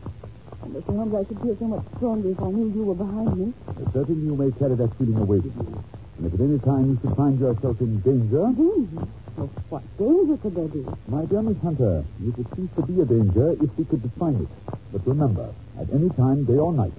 Mr. 0.70 0.86
Holmes, 0.96 1.14
I 1.16 1.24
should 1.28 1.40
feel 1.42 1.58
so 1.60 1.66
much 1.66 1.86
stronger 1.98 2.30
if 2.30 2.40
I 2.42 2.50
knew 2.52 2.72
you 2.74 2.84
were 2.84 2.96
behind 2.96 3.38
me. 3.38 3.54
Uh, 3.68 3.74
Certainly 3.94 4.22
you 4.26 4.36
may 4.36 4.52
carry 4.58 4.76
that 4.76 4.92
feeling 4.98 5.18
away 5.18 5.38
with 5.40 5.56
you. 5.56 5.84
And 6.18 6.26
if 6.28 6.34
at 6.34 6.40
any 6.42 6.60
time 6.60 6.90
you 6.92 7.00
should 7.02 7.16
find 7.16 7.40
yourself 7.40 7.80
in 7.82 8.00
danger, 8.02 8.44
Danger? 8.56 9.08
Well, 9.38 9.50
what 9.70 9.84
danger 9.98 10.38
could 10.42 10.56
there 10.56 10.68
be? 10.70 10.86
my 11.08 11.26
dear 11.26 11.42
Miss 11.42 11.58
Hunter, 11.62 12.04
you 12.22 12.32
could 12.32 12.48
cease 12.56 12.70
to 12.78 12.82
be 12.84 13.02
a 13.02 13.06
danger 13.06 13.52
if 13.62 13.70
we 13.78 13.84
could 13.86 14.02
define 14.02 14.36
it. 14.36 14.48
But 14.92 15.06
remember, 15.06 15.54
at 15.80 15.92
any 15.94 16.10
time, 16.12 16.46
day 16.46 16.56
or 16.58 16.72
night, 16.74 16.94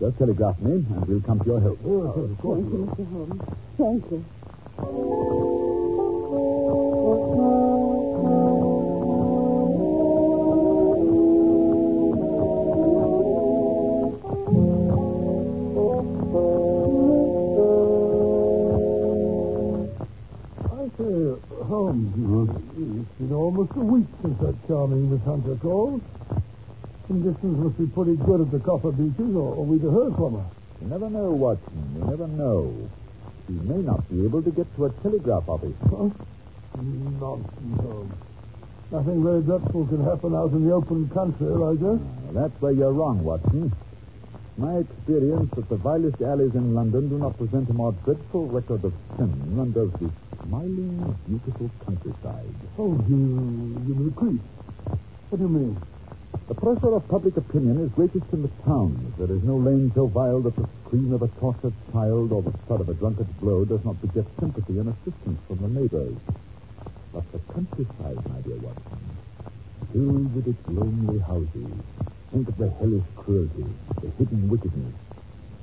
just 0.00 0.18
telegraph 0.18 0.58
me 0.60 0.72
and 0.72 1.06
we'll 1.06 1.20
come 1.20 1.38
to 1.40 1.46
your 1.46 1.60
help. 1.60 1.78
of 1.84 2.38
course. 2.40 2.60
Thank 2.64 2.72
you, 2.72 2.88
Mr. 2.88 3.04
Holmes. 3.12 3.42
Thank 3.76 4.10
you. 4.10 5.73
It's 23.14 23.28
been 23.28 23.32
almost 23.32 23.70
a 23.76 23.80
week 23.80 24.06
since 24.22 24.36
that 24.40 24.56
charming 24.66 25.08
Miss 25.08 25.22
Hunter 25.22 25.54
called. 25.62 26.02
Conditions 27.06 27.58
must 27.62 27.78
be 27.78 27.86
pretty 27.86 28.16
good 28.16 28.40
at 28.40 28.50
the 28.50 28.58
Copper 28.58 28.90
Beeches, 28.90 29.36
or, 29.36 29.54
or 29.54 29.64
we'd 29.64 29.82
have 29.82 29.92
heard 29.92 30.16
from 30.16 30.34
her. 30.34 30.46
You 30.80 30.88
never 30.88 31.08
know, 31.08 31.30
Watson. 31.30 31.94
You 31.94 32.10
never 32.10 32.26
know. 32.26 32.90
She 33.46 33.52
may 33.52 33.82
not 33.86 34.10
be 34.10 34.24
able 34.24 34.42
to 34.42 34.50
get 34.50 34.66
to 34.74 34.86
a 34.86 34.90
telegraph 35.06 35.48
office. 35.48 35.76
Huh? 35.84 36.10
Nonsense, 36.74 37.80
Holmes. 37.80 38.14
Nothing 38.90 39.22
very 39.22 39.42
dreadful 39.42 39.86
can 39.86 40.02
happen 40.02 40.34
out 40.34 40.50
in 40.50 40.66
the 40.66 40.74
open 40.74 41.08
country, 41.10 41.54
I 41.54 41.74
guess. 41.78 42.02
Uh, 42.02 42.32
that's 42.32 42.60
where 42.60 42.72
you're 42.72 42.92
wrong, 42.92 43.22
Watson. 43.22 43.70
My 44.56 44.76
experience 44.78 45.50
that 45.56 45.68
the 45.68 45.76
vilest 45.76 46.22
alleys 46.22 46.54
in 46.54 46.74
London 46.74 47.08
do 47.08 47.18
not 47.18 47.36
present 47.36 47.68
a 47.70 47.72
more 47.72 47.90
dreadful 48.04 48.46
record 48.46 48.84
of 48.84 48.92
sin 49.16 49.56
than 49.56 49.72
does 49.72 49.90
the 49.98 50.08
smiling, 50.46 51.18
beautiful 51.26 51.70
countryside. 51.84 52.54
Oh, 52.78 52.94
you, 53.08 53.82
you 53.84 53.94
retreat. 53.98 54.40
What 55.28 55.38
do 55.38 55.42
you 55.42 55.48
mean? 55.48 55.82
The 56.46 56.54
pressure 56.54 56.94
of 56.94 57.08
public 57.08 57.36
opinion 57.36 57.80
is 57.80 57.90
greatest 57.98 58.26
in 58.32 58.42
the 58.42 58.50
towns. 58.64 59.18
There 59.18 59.34
is 59.34 59.42
no 59.42 59.56
lane 59.56 59.90
so 59.92 60.06
vile 60.06 60.40
that 60.42 60.54
the 60.54 60.68
scream 60.86 61.12
of 61.12 61.22
a 61.22 61.28
tortured 61.40 61.74
child 61.90 62.30
or 62.30 62.42
the 62.42 62.52
thud 62.68 62.80
of 62.80 62.88
a 62.88 62.94
drunkard's 62.94 63.32
blow 63.40 63.64
does 63.64 63.84
not 63.84 64.00
beget 64.00 64.24
sympathy 64.38 64.78
and 64.78 64.88
assistance 64.88 65.40
from 65.48 65.58
the 65.62 65.80
neighbors. 65.80 66.14
But 67.12 67.24
the 67.32 67.40
countryside, 67.52 68.22
my 68.30 68.40
dear 68.42 68.58
Watson, 68.62 69.18
filled 69.90 70.32
with 70.32 70.46
its 70.46 70.68
lonely 70.68 71.18
houses. 71.18 71.74
Think 72.34 72.48
of 72.48 72.56
the 72.58 72.68
hellish 72.80 73.04
cruelty, 73.14 73.64
the 74.02 74.10
hidden 74.18 74.48
wickedness. 74.50 74.92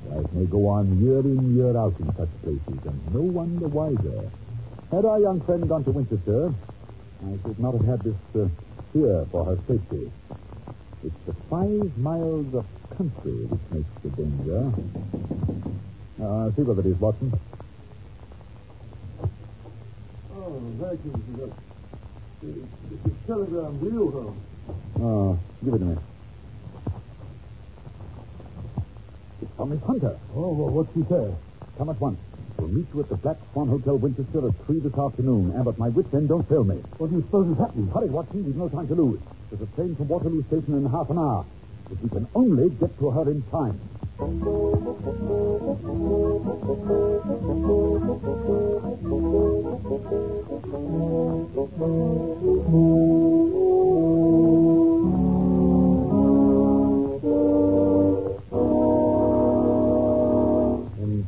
Life 0.07 0.31
may 0.31 0.45
go 0.45 0.67
on 0.69 1.03
year 1.03 1.19
in, 1.19 1.53
year 1.53 1.75
out 1.75 1.93
in 1.99 2.07
such 2.15 2.29
places, 2.43 2.85
and 2.85 3.13
no 3.13 3.19
one 3.19 3.59
the 3.59 3.67
wiser. 3.67 4.31
Had 4.89 5.03
our 5.03 5.19
young 5.19 5.41
friend 5.41 5.67
gone 5.67 5.83
to 5.83 5.91
Winchester, 5.91 6.53
I 7.27 7.31
should 7.43 7.59
not 7.59 7.73
have 7.73 7.85
had 7.85 8.01
this 8.03 8.15
uh, 8.35 8.47
fear 8.93 9.25
for 9.31 9.43
her 9.43 9.57
safety. 9.67 10.13
It's 11.03 11.15
the 11.25 11.33
five 11.49 11.97
miles 11.97 12.55
of 12.55 12.65
country 12.95 13.45
which 13.51 13.61
makes 13.71 13.91
the 14.03 14.09
danger. 14.15 14.71
Uh, 16.23 16.51
see 16.55 16.61
what 16.61 16.79
it 16.79 16.85
is, 16.85 16.97
Watson. 17.01 17.37
Oh, 20.37 20.61
thank 20.79 21.03
you, 21.03 21.11
Mr. 21.11 21.51
It's 22.43 23.05
a 23.05 23.27
telegram 23.27 23.77
to 23.77 23.85
you, 23.85 24.09
Holmes. 24.09 24.41
Oh, 25.01 25.39
give 25.65 25.73
it 25.73 25.79
to 25.79 25.85
me. 25.85 25.97
It's 29.41 29.50
from 29.61 29.69
Miss 29.69 29.83
Hunter. 29.85 30.17
Oh, 30.33 30.57
well, 30.57 30.73
what's 30.73 30.89
she 30.97 31.05
say? 31.05 31.29
Come 31.77 31.89
at 31.93 32.01
once. 32.01 32.17
We'll 32.57 32.69
meet 32.69 32.87
you 32.95 33.01
at 33.01 33.09
the 33.09 33.15
Black 33.17 33.37
Swan 33.53 33.67
Hotel, 33.69 33.95
Winchester, 33.95 34.47
at 34.47 34.65
3 34.65 34.79
this 34.79 34.97
afternoon. 34.97 35.53
And 35.53 35.67
at 35.67 35.77
my 35.77 35.89
wit's 35.89 36.11
end, 36.15 36.29
don't 36.29 36.49
fail 36.49 36.63
me. 36.63 36.81
What 36.97 37.11
do 37.11 37.17
you 37.17 37.21
suppose 37.29 37.45
has 37.49 37.59
happened? 37.69 37.91
Hurry, 37.93 38.09
Watson. 38.09 38.43
We've 38.43 38.55
no 38.55 38.69
time 38.69 38.87
to 38.87 38.95
lose. 38.95 39.19
There's 39.51 39.61
a 39.61 39.69
train 39.75 39.95
from 39.95 40.07
Waterloo 40.07 40.41
Station 40.47 40.73
in 40.73 40.89
half 40.89 41.11
an 41.11 41.19
hour. 41.19 41.45
If 41.91 42.01
we 42.01 42.09
can 42.09 42.27
only 42.33 42.73
get 42.81 42.97
to 42.97 43.11
her 43.11 43.29
in 43.29 43.43
time. 43.53 43.77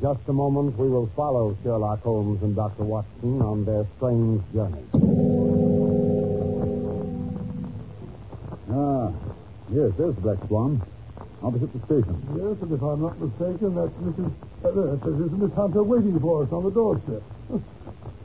Just 0.04 0.20
a 0.28 0.34
moment, 0.34 0.78
we 0.78 0.90
will 0.90 1.10
follow 1.16 1.56
Sherlock 1.64 2.04
Holmes 2.04 2.44
and 2.44 2.54
Dr. 2.54 2.84
Watson 2.84 3.42
on 3.42 3.64
their 3.64 3.88
strange 3.96 4.44
journey. 4.52 4.84
Ah, 8.70 9.14
yes, 9.72 9.92
there's 9.98 10.14
the 10.16 10.22
Black 10.22 10.40
Swan. 10.48 10.82
Opposite 11.42 11.72
the 11.72 11.80
station. 11.88 12.20
Yes, 12.36 12.60
and 12.62 12.74
if 12.74 12.82
I'm 12.82 13.02
not 13.02 13.18
mistaken, 13.18 13.76
that's 13.76 13.96
Mrs. 14.04 14.28
Uh, 14.66 14.72
there, 14.72 14.96
that 15.00 15.24
is 15.24 15.32
Miss 15.40 15.54
Hunter 15.54 15.84
waiting 15.84 16.20
for 16.20 16.44
us 16.44 16.52
on 16.52 16.64
the 16.66 16.72
doorstep. 16.72 17.24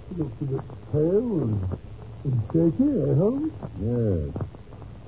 She 0.08 0.14
looks 0.16 0.40
a 0.40 0.44
bit 0.46 0.60
pale 0.90 1.42
and, 1.44 1.78
and 2.24 2.42
shaky, 2.48 2.88
eh, 2.88 3.14
Holmes? 3.14 3.52
Yes. 3.78 4.46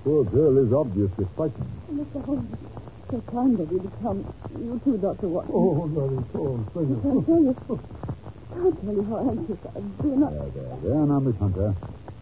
Poor 0.04 0.24
girl 0.24 0.58
is 0.58 0.72
obviously 0.74 1.26
frightened. 1.34 1.72
Mr. 1.90 2.22
Holmes, 2.22 2.54
so 3.10 3.20
kind 3.32 3.58
of 3.60 3.70
you 3.72 3.80
to 3.80 3.90
come. 4.02 4.22
You 4.54 4.80
too, 4.84 4.98
Dr. 4.98 5.28
Watson. 5.28 5.52
Oh, 5.54 5.86
not 5.86 6.10
at 6.14 6.36
all. 6.36 6.58
Thank 6.74 6.86
I 6.86 6.90
you. 6.90 7.00
can't 7.02 7.26
tell 7.26 7.42
you. 7.42 7.54
Can't 8.50 8.76
tell 8.84 8.94
you 8.94 9.04
how 9.10 9.18
anxious 9.30 9.60
I've 9.66 9.98
been. 10.02 10.22
I- 10.24 10.30
There, 10.30 10.50
there, 10.50 10.76
there 10.82 11.06
now, 11.06 11.20
Miss 11.20 11.36
Hunter. 11.36 11.74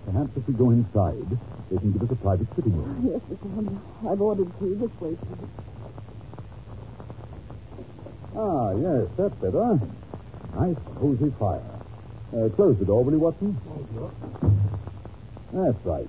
Perhaps 0.06 0.30
if 0.36 0.46
we 0.48 0.54
go 0.54 0.70
inside, 0.70 1.28
they 1.70 1.76
can 1.78 1.92
give 1.92 2.02
us 2.02 2.10
a 2.10 2.16
private 2.16 2.48
sitting 2.56 2.72
room. 2.76 3.12
Yes, 3.12 3.20
Mr. 3.28 3.54
Hunter. 3.54 3.76
I've 4.08 4.20
ordered 4.20 4.50
tea 4.58 4.74
this 4.74 4.90
way, 5.00 5.16
please. 5.16 5.48
Ah, 8.36 8.70
yes, 8.72 9.08
that's 9.16 9.34
better. 9.36 9.78
Nice, 10.54 10.76
cozy 10.98 11.30
fire. 11.38 11.60
Uh, 12.32 12.48
close 12.56 12.78
the 12.78 12.84
door, 12.84 13.04
will 13.04 13.12
you, 13.12 13.18
Watson? 13.18 13.56
That's 15.52 15.84
right. 15.84 16.08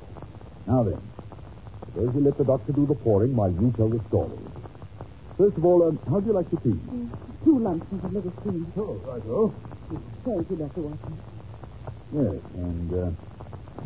Now 0.68 0.84
then, 0.84 1.02
suppose 1.86 2.14
we 2.14 2.22
let 2.22 2.38
the 2.38 2.44
doctor 2.44 2.72
do 2.74 2.86
the 2.86 2.96
pouring 2.96 3.36
while 3.36 3.52
you 3.52 3.74
tell 3.76 3.90
the 3.90 4.00
story. 4.10 4.38
First 5.40 5.56
of 5.56 5.64
all, 5.64 5.88
um, 5.88 5.98
how 6.10 6.20
do 6.20 6.28
you 6.28 6.34
like 6.34 6.52
the 6.52 6.58
tea? 6.58 6.78
Two 7.46 7.60
luncheons 7.60 8.04
of 8.04 8.12
little 8.12 8.32
cream. 8.44 8.68
Oh, 8.76 9.00
right, 9.08 9.24
oh. 9.32 9.56
Thank 10.26 10.50
you, 10.50 10.58
Dr. 10.58 10.82
Watson. 10.82 11.18
Yes, 12.12 12.44
and 12.56 12.94
uh, 12.94 13.12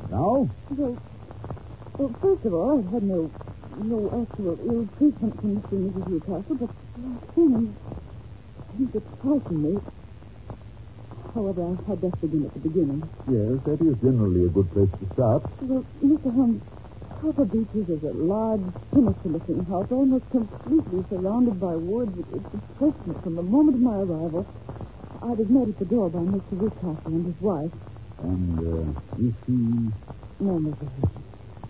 now? 0.09 0.49
Well, 0.71 0.97
well, 1.99 2.15
first 2.23 2.45
of 2.45 2.53
all, 2.55 2.79
I've 2.79 2.91
had 2.91 3.03
no 3.03 3.29
no 3.85 4.25
actual 4.25 4.57
ill 4.65 4.89
treatment 4.97 5.39
from 5.39 5.61
Mr. 5.61 5.71
and 5.73 5.93
Mrs. 5.93 6.07
Rucastle, 6.09 6.57
but 6.57 6.69
last 6.97 7.35
thing, 7.35 7.77
I 8.57 8.77
think 8.77 8.95
it 8.95 9.51
me. 9.51 9.77
However, 11.35 11.77
I'd 11.87 12.01
best 12.01 12.19
begin 12.21 12.45
at 12.45 12.53
the 12.55 12.59
beginning. 12.61 13.07
Yes, 13.29 13.61
that 13.65 13.77
is 13.79 13.95
generally 14.01 14.45
a 14.45 14.49
good 14.49 14.71
place 14.73 14.89
to 14.89 15.13
start. 15.13 15.43
Well, 15.61 15.85
Mr. 16.03 16.33
Holmes, 16.33 16.63
Copper 17.23 17.45
Beeches 17.45 17.87
is 17.87 18.03
a 18.03 18.11
large, 18.11 18.59
sinister-looking 18.91 19.63
house, 19.71 19.87
almost 19.91 20.29
completely 20.29 21.05
surrounded 21.09 21.57
by 21.57 21.73
woods. 21.73 22.11
It, 22.19 22.25
it 22.35 22.43
impressed 22.51 23.07
me 23.07 23.15
from 23.23 23.35
the 23.37 23.41
moment 23.41 23.77
of 23.77 23.81
my 23.81 23.95
arrival. 24.03 24.45
I 25.21 25.31
was 25.31 25.47
met 25.47 25.69
at 25.69 25.79
the 25.79 25.85
door 25.85 26.09
by 26.09 26.19
Mr. 26.19 26.59
Rucastle 26.59 27.05
and 27.05 27.25
his 27.25 27.39
wife. 27.41 27.71
And 28.27 28.59
uh, 28.59 29.23
is 29.23 29.31
she... 29.47 29.55
No, 30.43 30.59
Mr. 30.59 30.83
Holmes. 30.83 31.23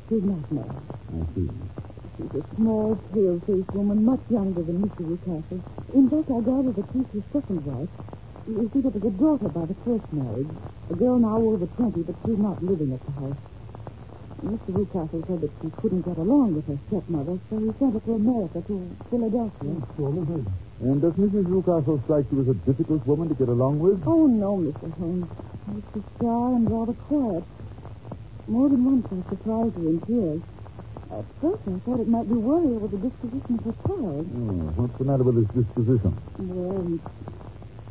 She's 0.10 0.24
not 0.26 0.52
married. 0.52 0.90
I 0.90 1.22
see. 1.38 1.50
She's 2.18 2.34
a 2.34 2.56
small, 2.56 2.98
pale-faced 3.14 3.74
woman, 3.76 4.06
much 4.06 4.26
younger 4.30 4.64
than 4.64 4.82
Mr. 4.82 5.06
Rucastle. 5.06 5.62
In 5.94 6.10
fact, 6.10 6.34
I 6.34 6.42
gather 6.42 6.74
that 6.74 6.86
she's 6.94 7.06
his 7.14 7.24
second 7.32 7.64
wife. 7.64 7.90
You 8.48 8.72
see, 8.74 8.82
there 8.82 8.90
was 8.90 9.06
a 9.06 9.14
daughter 9.22 9.50
by 9.50 9.68
the 9.70 9.78
first 9.86 10.12
marriage, 10.12 10.50
a 10.90 10.96
girl 10.96 11.20
now 11.20 11.38
over 11.38 11.68
20, 11.68 12.02
but 12.02 12.16
she's 12.26 12.40
not 12.40 12.58
living 12.64 12.92
at 12.92 13.06
the 13.06 13.12
house. 13.22 13.38
Mr. 14.44 14.76
Rucastle 14.76 15.24
said 15.28 15.40
that 15.40 15.52
she 15.62 15.72
couldn't 15.82 16.04
get 16.04 16.18
along 16.18 16.56
with 16.56 16.68
her 16.68 16.78
stepmother, 16.88 17.40
so 17.50 17.56
he 17.56 17.72
sent 17.80 17.94
her 17.96 18.04
to 18.04 18.14
America, 18.20 18.60
to 18.68 18.76
Philadelphia. 19.10 19.74
Well, 19.98 20.12
then. 20.20 20.44
And 20.84 21.02
does 21.02 21.14
Mrs. 21.16 21.48
Rucastle 21.48 22.04
strike 22.04 22.28
you 22.32 22.42
as 22.44 22.50
a 22.52 22.58
difficult 22.68 23.08
woman 23.08 23.30
to 23.30 23.36
get 23.36 23.48
along 23.48 23.80
with? 23.80 24.04
Oh, 24.06 24.28
no, 24.28 24.58
Mr. 24.60 24.92
Holmes. 25.00 25.30
She's 25.94 26.04
shy 26.20 26.48
and 26.60 26.68
rather 26.68 26.92
quiet. 27.08 27.46
More 28.48 28.68
than 28.68 28.84
once 28.84 29.08
I 29.08 29.24
surprised 29.32 29.76
her 29.80 29.88
in 29.88 30.00
tears. 30.04 30.42
At 31.16 31.24
first, 31.40 31.64
I 31.64 31.80
thought 31.88 32.02
it 32.04 32.10
might 32.12 32.28
be 32.28 32.36
worry 32.36 32.68
over 32.76 32.88
the 32.92 33.00
disposition 33.00 33.56
of 33.56 33.64
her 33.64 33.76
child. 33.88 34.28
Oh, 34.28 34.76
what's 34.76 34.98
the 35.00 35.06
matter 35.06 35.24
with 35.24 35.40
his 35.40 35.48
disposition? 35.56 36.20
Well, 36.38 36.84
he- 36.84 37.00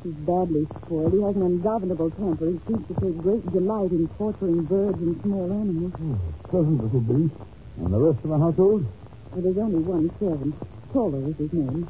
he's 0.02 0.14
badly 0.26 0.66
spoiled. 0.84 1.12
He 1.12 1.20
has 1.22 1.36
an 1.36 1.42
ungovernable 1.42 2.10
temper. 2.12 2.46
He 2.50 2.58
seems 2.66 2.86
to 2.88 2.94
take 3.00 3.16
great 3.22 3.44
delight 3.52 3.90
in 3.90 4.08
torturing 4.18 4.64
birds 4.64 4.98
and 4.98 5.20
small 5.22 5.50
animals. 5.50 5.92
Oh, 6.00 6.18
Pleasant 6.50 6.82
little 6.82 7.00
beast. 7.00 7.34
And 7.78 7.92
the 7.92 7.98
rest 7.98 8.18
of 8.24 8.30
the 8.30 8.38
household? 8.38 8.86
But 9.32 9.42
there's 9.44 9.58
only 9.58 9.80
one 9.80 10.10
servant. 10.20 10.54
Toller 10.92 11.24
is 11.28 11.36
his 11.36 11.52
name. 11.52 11.88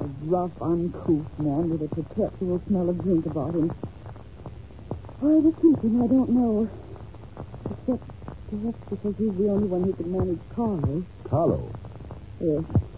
A 0.00 0.04
rough, 0.24 0.52
uncouth 0.62 1.26
man 1.38 1.68
with 1.68 1.82
a 1.82 1.88
perpetual 1.94 2.62
smell 2.66 2.88
of 2.88 3.02
drink 3.02 3.26
about 3.26 3.54
him. 3.54 3.68
Why 5.20 5.40
the 5.44 5.52
keeping, 5.60 6.00
I 6.02 6.06
don't 6.06 6.30
know. 6.30 6.68
Except 7.68 8.02
perhaps 8.48 8.78
because 8.88 9.14
he's 9.18 9.36
the 9.36 9.48
only 9.50 9.68
one 9.68 9.84
who 9.84 9.92
can 9.92 10.10
manage 10.10 10.40
Carlo. 10.56 11.04
Carlo. 11.28 11.70
Yes. 12.40 12.89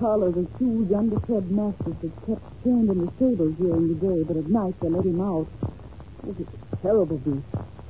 Carlo's 0.00 0.34
a 0.34 0.46
huge, 0.58 0.90
underfed 0.92 1.50
mastiff 1.50 1.94
that's 2.00 2.18
kept 2.26 2.64
chained 2.64 2.88
in 2.88 3.04
the 3.04 3.12
stable 3.16 3.50
during 3.52 3.88
the 3.88 3.94
day, 4.00 4.22
but 4.24 4.36
at 4.38 4.48
night 4.48 4.74
they 4.80 4.88
let 4.88 5.04
him 5.04 5.20
out. 5.20 5.46
Oh, 5.62 6.34
It's 6.38 6.40
a 6.72 6.76
terrible 6.76 7.18
beast. 7.18 7.44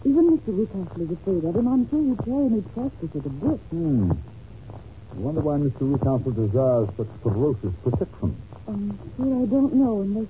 Even 0.05 0.37
Mr. 0.37 0.51
Rucastle 0.51 1.03
is 1.03 1.11
afraid 1.13 1.45
of 1.45 1.55
him. 1.55 1.69
I'm 1.69 1.89
sure 1.89 2.03
he'd 2.03 2.19
try 2.27 2.43
any 2.51 2.63
practice 2.75 3.11
at 3.15 3.27
a 3.27 3.29
brick. 3.29 3.61
Hmm. 3.71 4.11
I 4.11 5.17
wonder 5.23 5.41
why 5.41 5.59
Mr. 5.59 5.87
Rucastle 5.87 6.35
desires 6.35 6.89
such 6.97 7.07
ferocious 7.23 7.75
protection. 7.85 8.37
I'm 8.67 8.99
sure 9.17 9.43
I 9.43 9.47
don't 9.47 9.75
know 9.75 10.03
unless 10.03 10.29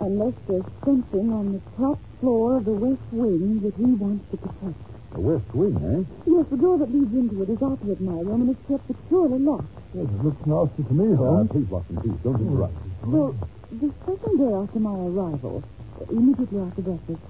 unless 0.00 0.34
there's 0.46 0.64
something 0.84 1.32
on 1.32 1.52
the 1.54 1.60
top 1.78 1.98
floor 2.20 2.58
of 2.58 2.66
the 2.66 2.72
west 2.72 3.00
wing 3.12 3.60
that 3.60 3.74
he 3.76 3.84
wants 3.84 4.30
to 4.32 4.36
protect. 4.36 4.95
The 5.14 5.20
west 5.20 5.48
wing, 5.54 5.76
eh? 5.80 6.02
Yes, 6.26 6.44
the 6.50 6.56
door 6.56 6.76
that 6.78 6.92
leads 6.92 7.14
into 7.14 7.42
it 7.42 7.48
is 7.48 7.62
opposite 7.62 8.00
my 8.00 8.20
room, 8.20 8.42
and 8.42 8.50
it's 8.50 8.64
kept 8.68 8.86
securely 8.86 9.38
locked. 9.38 9.64
Yes, 9.94 10.04
it 10.04 10.20
looks 10.24 10.42
nasty 10.44 10.82
to 10.84 10.92
me, 10.94 11.12
Uh, 11.12 11.16
Holmes. 11.16 11.50
please, 11.50 11.68
Watson, 11.70 11.96
please, 12.02 12.18
don't 12.22 12.40
interrupt. 12.40 12.74
Well, 13.06 13.34
the 13.72 13.90
second 14.04 14.34
day 14.38 14.52
after 14.52 14.78
my 14.80 14.92
arrival, 14.92 15.62
uh, 16.00 16.04
immediately 16.12 16.60
after 16.60 16.82
breakfast, 16.82 17.20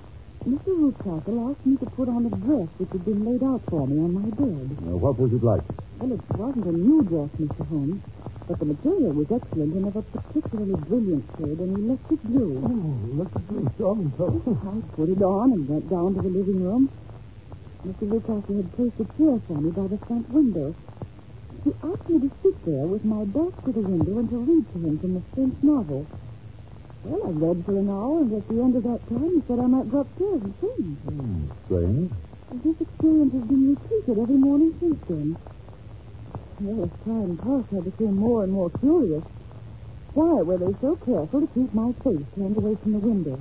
Mr. 0.47 0.73
Rucastle 0.79 1.51
asked 1.51 1.67
me 1.67 1.77
to 1.77 1.87
put 1.95 2.09
on 2.09 2.27
a 2.27 2.31
dress 2.31 2.69
which 2.79 2.91
had 2.91 3.05
been 3.05 3.25
laid 3.25 3.43
out 3.43 3.63
for 3.69 3.87
me 3.87 3.99
on 4.03 4.15
my 4.15 4.31
bed. 4.35 4.67
Uh, 4.83 4.97
what 4.97 5.19
was 5.19 5.33
it 5.33 5.43
like? 5.43 5.63
Well, 6.01 6.13
it 6.13 6.21
wasn't 6.37 6.67
a 6.67 6.73
new 6.73 7.03
dress, 7.03 7.31
Mr. 7.39 7.67
Holmes, 7.69 8.01
but 8.49 8.59
the 8.59 8.65
material 8.67 9.13
was 9.13 9.27
excellent 9.31 9.75
and 9.75 9.87
of 9.87 9.97
a 9.97 10.03
particularly 10.03 10.75
brilliant 10.89 11.25
shade, 11.39 11.59
an 11.59 11.71
electric 11.87 12.23
blue. 12.25 12.63
Oh, 12.63 13.17
look 13.17 13.31
at 13.35 13.49
this, 13.49 13.69
John. 13.79 14.13
I 14.19 14.97
put 14.97 15.09
it 15.09 15.23
on 15.23 15.53
and 15.53 15.69
went 15.69 15.89
down 15.91 16.15
to 16.15 16.23
the 16.23 16.29
living 16.31 16.63
room. 16.63 16.91
Mr. 17.87 18.03
Rucastle 18.11 18.57
had 18.57 18.73
placed 18.75 18.99
a 18.99 19.07
chair 19.15 19.39
for 19.47 19.55
me 19.55 19.71
by 19.71 19.87
the 19.87 19.99
front 20.11 20.27
window. 20.35 20.75
He 21.63 21.71
asked 21.87 22.09
me 22.11 22.19
to 22.19 22.31
sit 22.43 22.57
there 22.67 22.87
with 22.91 23.05
my 23.05 23.23
back 23.31 23.55
to 23.63 23.71
the 23.71 23.87
window 23.87 24.19
and 24.19 24.29
to 24.29 24.39
read 24.43 24.67
to 24.75 24.79
him 24.83 24.99
from 24.99 25.17
a 25.17 25.23
French 25.35 25.55
novel. 25.63 26.03
Well, 27.07 27.23
I 27.23 27.31
read 27.31 27.63
for 27.63 27.79
an 27.79 27.89
hour, 27.89 28.27
and 28.27 28.33
at 28.35 28.49
the 28.51 28.59
end 28.59 28.75
of 28.75 28.83
that 28.83 29.03
time, 29.07 29.31
he 29.39 29.43
said 29.47 29.63
I 29.63 29.71
might 29.71 29.87
go 29.87 30.03
upstairs 30.03 30.43
and 30.43 30.55
change. 30.59 30.99
Hmm, 31.07 31.47
strange. 31.71 32.11
And 32.51 32.59
this 32.67 32.75
experience 32.83 33.33
has 33.39 33.47
been 33.47 33.65
repeated 33.71 34.19
every 34.19 34.41
morning 34.43 34.75
since 34.83 34.99
then. 35.07 35.39
Well, 36.59 36.91
as 36.91 36.95
time 37.07 37.39
passed, 37.39 37.71
I 37.71 37.87
became 37.87 38.19
more 38.19 38.43
and 38.43 38.51
more 38.51 38.71
curious. 38.83 39.23
Why 40.11 40.43
were 40.43 40.59
they 40.59 40.75
so 40.83 40.99
careful 41.07 41.39
to 41.39 41.49
keep 41.55 41.71
my 41.71 41.95
face 42.03 42.27
turned 42.35 42.57
away 42.57 42.75
from 42.83 42.99
the 42.99 43.05
window? 43.07 43.39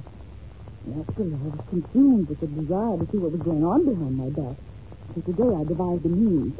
Naturally, 0.85 1.33
I 1.33 1.49
was 1.49 1.65
consumed 1.73 2.29
with 2.29 2.39
the 2.39 2.47
desire 2.47 2.93
to 2.93 3.05
see 3.09 3.17
what 3.17 3.33
was 3.33 3.41
going 3.41 3.65
on 3.65 3.81
behind 3.89 4.13
my 4.21 4.29
back. 4.37 4.57
So 5.15 5.21
today 5.25 5.49
I 5.49 5.65
devised 5.65 6.05
a 6.05 6.13
means. 6.13 6.53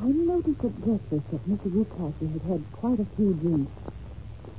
I 0.00 0.08
noticed 0.08 0.64
at 0.64 0.72
breakfast 0.80 1.28
that 1.28 1.44
Mr. 1.44 1.68
Rucastle 1.68 2.32
had 2.32 2.44
had 2.48 2.62
quite 2.72 2.96
a 2.96 3.08
few 3.20 3.36
drinks. 3.36 3.68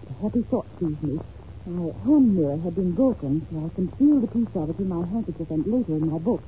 A 0.06 0.14
happy 0.22 0.46
thought 0.54 0.70
seized 0.78 1.02
me. 1.02 1.18
My 1.66 1.90
hand 2.06 2.36
mirror 2.38 2.62
had 2.62 2.76
been 2.78 2.94
broken, 2.94 3.42
so 3.50 3.58
I 3.58 3.70
concealed 3.74 4.24
a 4.24 4.32
piece 4.38 4.54
of 4.54 4.70
it 4.70 4.78
in 4.78 4.90
my 4.90 5.02
handkerchief 5.02 5.50
and 5.50 5.66
later 5.66 5.98
in 5.98 6.06
my 6.06 6.20
book, 6.22 6.42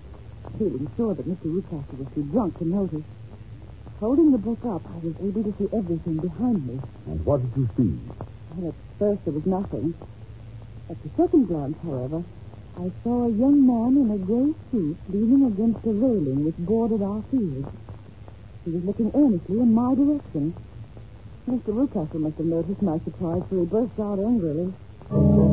feeling 0.61 0.85
sure 0.93 1.17
that 1.17 1.25
Mr. 1.25 1.49
Rucastle 1.49 1.97
was 1.97 2.09
too 2.13 2.25
drunk 2.29 2.53
to 2.59 2.65
notice. 2.69 3.07
Holding 3.97 4.29
the 4.31 4.37
book 4.37 4.61
up, 4.65 4.81
I 4.85 4.97
was 5.01 5.17
able 5.25 5.41
to 5.41 5.53
see 5.57 5.69
everything 5.73 6.21
behind 6.21 6.65
me. 6.69 6.77
And 7.09 7.25
what 7.25 7.41
did 7.41 7.53
you 7.57 7.67
see? 7.77 7.97
And 8.57 8.67
at 8.69 8.77
first 8.99 9.25
there 9.25 9.33
was 9.33 9.45
nothing. 9.45 9.93
At 10.91 11.01
the 11.03 11.23
second 11.23 11.47
glance, 11.47 11.77
however, 11.83 12.19
I 12.75 12.91
saw 13.01 13.23
a 13.23 13.31
young 13.31 13.63
man 13.65 13.95
in 13.95 14.11
a 14.11 14.19
gray 14.27 14.51
suit 14.71 14.97
leaning 15.07 15.47
against 15.47 15.87
a 15.87 15.93
railing 15.95 16.43
which 16.43 16.67
bordered 16.67 17.01
our 17.01 17.23
field. 17.31 17.63
He 18.65 18.71
was 18.71 18.83
looking 18.83 19.09
earnestly 19.15 19.55
in 19.55 19.73
my 19.73 19.95
direction. 19.95 20.53
Mr. 21.47 21.71
Rucastle 21.71 22.19
must 22.19 22.35
have 22.35 22.45
noticed 22.45 22.81
my 22.81 22.99
surprise, 23.05 23.41
for 23.47 23.55
he 23.55 23.65
burst 23.71 23.97
out 24.01 24.19
angrily. 24.19 25.50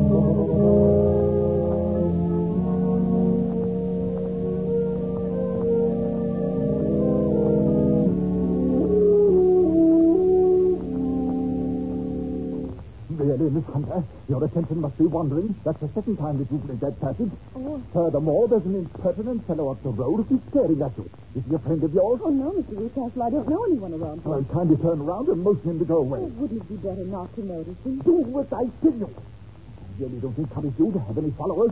Your 14.39 14.47
attention 14.47 14.79
must 14.79 14.97
be 14.97 15.03
wandering. 15.05 15.53
That's 15.65 15.79
the 15.81 15.89
second 15.93 16.15
time 16.17 16.39
that 16.39 16.47
you've 16.51 16.63
made 16.63 16.79
that 16.79 16.95
passage. 17.01 17.29
Oh, 17.55 17.81
Furthermore, 17.93 18.47
there's 18.47 18.63
an 18.65 18.75
impertinent 18.75 19.45
fellow 19.47 19.71
up 19.71 19.83
the 19.83 19.89
road 19.89 20.25
who's 20.29 20.39
staring 20.49 20.81
at 20.81 20.95
you. 20.97 21.09
Is 21.35 21.43
he 21.47 21.55
a 21.55 21.59
friend 21.59 21.83
of 21.83 21.93
yours? 21.93 22.21
oh 22.23 22.29
no, 22.29 22.51
Mr. 22.55 22.79
Rucastle, 22.79 23.21
I 23.21 23.29
don't 23.29 23.49
know 23.49 23.63
anyone 23.65 23.93
around 23.93 24.21
here. 24.23 24.31
Well, 24.31 24.45
kindly 24.53 24.77
turn 24.77 25.01
around 25.01 25.27
and 25.27 25.43
motion 25.43 25.71
him 25.71 25.79
to 25.79 25.85
go 25.85 25.97
Oh, 25.97 26.07
away. 26.07 26.19
wouldn't 26.39 26.61
it 26.61 26.69
be 26.69 26.75
better 26.75 27.03
not 27.03 27.33
to 27.35 27.43
notice 27.43 27.75
him? 27.83 27.99
Do 27.99 28.13
what 28.31 28.47
I 28.53 28.63
tell 28.81 28.93
you. 28.95 29.09
I 29.11 30.01
really 30.03 30.19
don't 30.23 30.33
think 30.33 30.47
encourage 30.47 30.79
you 30.79 30.91
to 30.93 30.99
have 30.99 31.17
any 31.17 31.31
followers. 31.31 31.71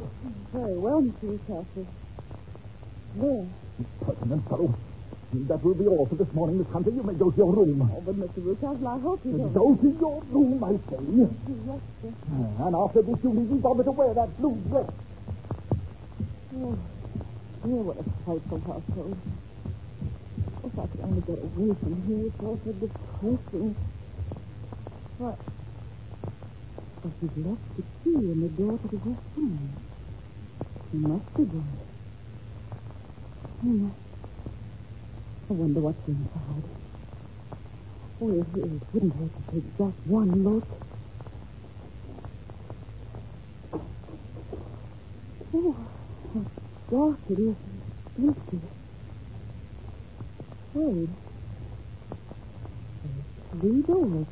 Very 0.51 0.77
well, 0.77 1.01
Mr. 1.01 1.39
Rucastle. 1.39 1.87
There. 3.15 3.47
Impertinent 3.79 4.49
fellow. 4.49 4.75
That 5.33 5.61
will 5.61 5.73
be 5.73 5.85
all 5.87 6.05
for 6.07 6.15
this 6.15 6.33
morning, 6.33 6.57
Miss 6.57 6.67
Hunter. 6.71 6.89
You 6.89 7.03
may 7.03 7.13
go 7.13 7.29
to 7.29 7.37
your 7.37 7.53
room. 7.53 7.81
Oh, 7.83 7.99
but 7.99 8.15
Mr. 8.15 8.39
Rucastle, 8.39 8.87
I 8.87 8.97
hope 8.99 9.19
you 9.25 9.37
don't... 9.37 9.53
Go 9.53 9.75
to 9.75 9.87
your 9.99 10.23
room, 10.31 10.63
I 10.63 10.71
say. 10.87 11.03
Yes, 11.03 11.29
sir. 12.01 12.13
And 12.63 12.75
after 12.75 13.01
this, 13.01 13.19
you 13.23 13.33
needn't 13.33 13.61
bother 13.61 13.83
to 13.83 13.91
wear 13.91 14.13
that 14.13 14.37
blue 14.39 14.55
dress. 14.71 14.89
Oh, 16.55 16.77
dear, 17.61 17.83
what 17.83 17.97
a 17.99 18.03
frightful 18.23 18.59
household. 18.63 19.17
If 20.63 20.79
I 20.79 20.87
could 20.87 21.01
only 21.03 21.21
get 21.21 21.39
away 21.43 21.75
from 21.75 22.01
here, 22.07 22.27
it's 22.27 22.39
all 22.41 22.59
so 22.63 22.71
depressing. 22.71 23.75
What? 25.17 25.39
But 27.03 27.11
he's 27.19 27.45
left 27.45 27.75
the 27.75 27.83
key 28.03 28.15
in 28.15 28.41
the 28.41 28.49
door 28.55 28.79
to 28.79 28.87
the 28.87 28.99
west 29.03 29.21
room. 29.35 29.75
He 30.91 30.97
must 30.97 31.35
be 31.35 31.43
gone. 31.43 31.77
Hmm. 33.59 34.06
I 35.49 35.53
wonder 35.53 35.79
what's 35.79 36.05
inside. 36.09 36.63
Oh, 38.19 38.31
it, 38.31 38.45
wouldn't 38.93 39.15
hurt 39.15 39.31
to 39.31 39.53
take 39.53 39.77
just 39.77 39.95
one 40.07 40.43
look. 40.43 40.65
Oh, 45.53 45.75
how 46.33 46.43
dark 46.91 47.19
it 47.29 47.39
is 47.39 47.55
and 48.17 48.27
empty. 48.27 48.59
Wait. 50.73 51.09
Three 53.61 53.81
doors. 53.83 54.25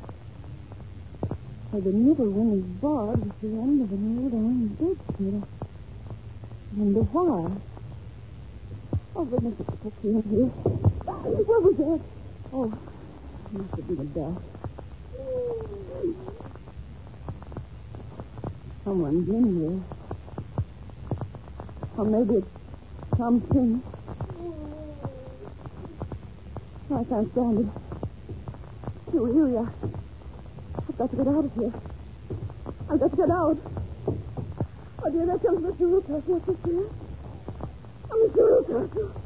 Where 1.70 1.80
the 1.80 1.92
middle 1.92 2.30
one 2.30 2.58
is 2.58 2.64
barred 2.82 3.24
with 3.24 3.40
the 3.40 3.48
end 3.48 3.80
of 3.80 3.90
an 3.90 4.18
old 4.20 4.34
iron 4.34 4.68
bedstead. 4.78 5.48
I 6.72 6.78
wonder 6.78 7.00
why. 7.00 7.56
Oh, 9.16 9.24
goodness, 9.24 9.54
it's 9.58 10.04
in 10.04 10.22
here. 10.28 10.75
What 11.22 11.62
was 11.62 11.76
that? 11.76 12.00
Oh, 12.52 12.64
it 12.64 13.52
must 13.52 13.74
have 13.74 13.86
been 13.88 14.00
a 14.00 14.04
bell. 14.04 14.42
Someone's 18.84 19.28
in 19.28 19.44
here. 19.60 19.80
Or 21.96 22.04
maybe 22.04 22.34
it's 22.36 22.46
something. 23.16 23.82
I 26.94 27.04
can't 27.04 27.32
stand 27.32 27.58
it. 27.58 27.66
Too 29.10 29.26
eerie. 29.26 29.58
I've 30.88 30.98
got 30.98 31.10
to 31.10 31.16
get 31.16 31.28
out 31.28 31.44
of 31.44 31.54
here. 31.54 31.72
I've 32.88 33.00
got 33.00 33.10
to 33.10 33.16
get 33.16 33.30
out. 33.30 33.58
Oh, 35.04 35.10
dear, 35.10 35.26
there 35.26 35.38
comes 35.38 35.60
Mr. 35.64 35.80
Rucastle. 35.80 36.26
What's 36.26 36.46
this 36.46 36.56
here? 36.64 36.88
Oh, 38.10 38.28
Mr. 38.28 38.42
Rucastle. 38.62 39.25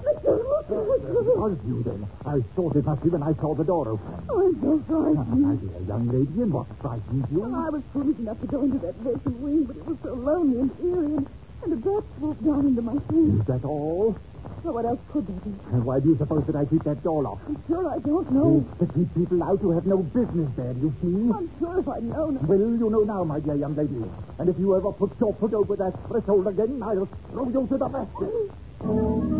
Rucastle. 0.00 1.36
Was 1.40 1.58
you 1.66 1.82
then? 1.82 2.06
I 2.26 2.40
thought 2.54 2.76
it 2.76 2.84
must 2.84 3.02
be 3.02 3.08
when 3.10 3.22
I 3.22 3.32
saw 3.40 3.54
the 3.54 3.64
door 3.64 3.88
open. 3.88 4.14
Oh, 4.28 4.40
I'm 4.40 4.60
so 4.60 4.82
frightened. 4.86 5.40
My 5.42 5.54
dear 5.56 5.80
young 5.88 6.06
lady, 6.08 6.42
and 6.42 6.52
what 6.52 6.66
frightened 6.80 7.26
you? 7.32 7.42
I 7.44 7.68
was 7.70 7.82
foolish 7.92 8.18
enough 8.18 8.40
to 8.40 8.46
go 8.46 8.62
into 8.62 8.78
that 8.78 8.94
vacant 8.96 9.36
wing, 9.40 9.64
but 9.64 9.76
it 9.76 9.86
was 9.86 9.96
so 10.02 10.14
lonely 10.14 10.60
and 10.60 10.70
eerie, 10.80 11.16
and, 11.16 11.26
and 11.64 11.72
a 11.72 11.76
bat 11.76 12.04
swooped 12.18 12.44
down 12.44 12.66
into 12.66 12.82
my 12.82 12.96
sleep. 13.08 13.40
Is 13.40 13.46
that 13.46 13.64
all? 13.64 14.16
So 14.62 14.72
what 14.72 14.84
else 14.84 15.00
could 15.12 15.26
there 15.26 15.40
be? 15.40 15.52
And 15.72 15.84
why 15.84 16.00
do 16.00 16.10
you 16.10 16.16
suppose 16.18 16.44
that 16.46 16.56
I 16.56 16.64
keep 16.66 16.84
that 16.84 17.02
door 17.02 17.22
locked? 17.22 17.48
I'm 17.48 17.62
sure 17.66 17.88
I 17.88 17.98
don't 17.98 18.30
know. 18.30 18.64
To 18.78 18.86
keep 18.92 19.08
people 19.14 19.42
out 19.42 19.58
who 19.60 19.72
have 19.72 19.86
no 19.86 19.98
business 19.98 20.50
there, 20.56 20.72
you 20.76 20.92
see? 21.00 21.32
I'm 21.32 21.48
sure 21.58 21.80
if 21.80 21.88
I'd 21.88 22.04
known. 22.04 22.38
Well, 22.46 22.58
you 22.58 22.90
know 22.90 23.04
now, 23.04 23.24
my 23.24 23.40
dear 23.40 23.56
young 23.56 23.74
lady. 23.74 24.04
And 24.38 24.48
if 24.48 24.58
you 24.58 24.76
ever 24.76 24.92
put 24.92 25.12
your 25.18 25.34
foot 25.34 25.54
over 25.54 25.76
that 25.76 25.92
threshold 26.08 26.46
again, 26.46 26.82
I'll 26.82 27.08
throw 27.32 27.48
you 27.48 27.66
to 27.66 27.76
the 27.78 27.88
basket. 27.88 29.36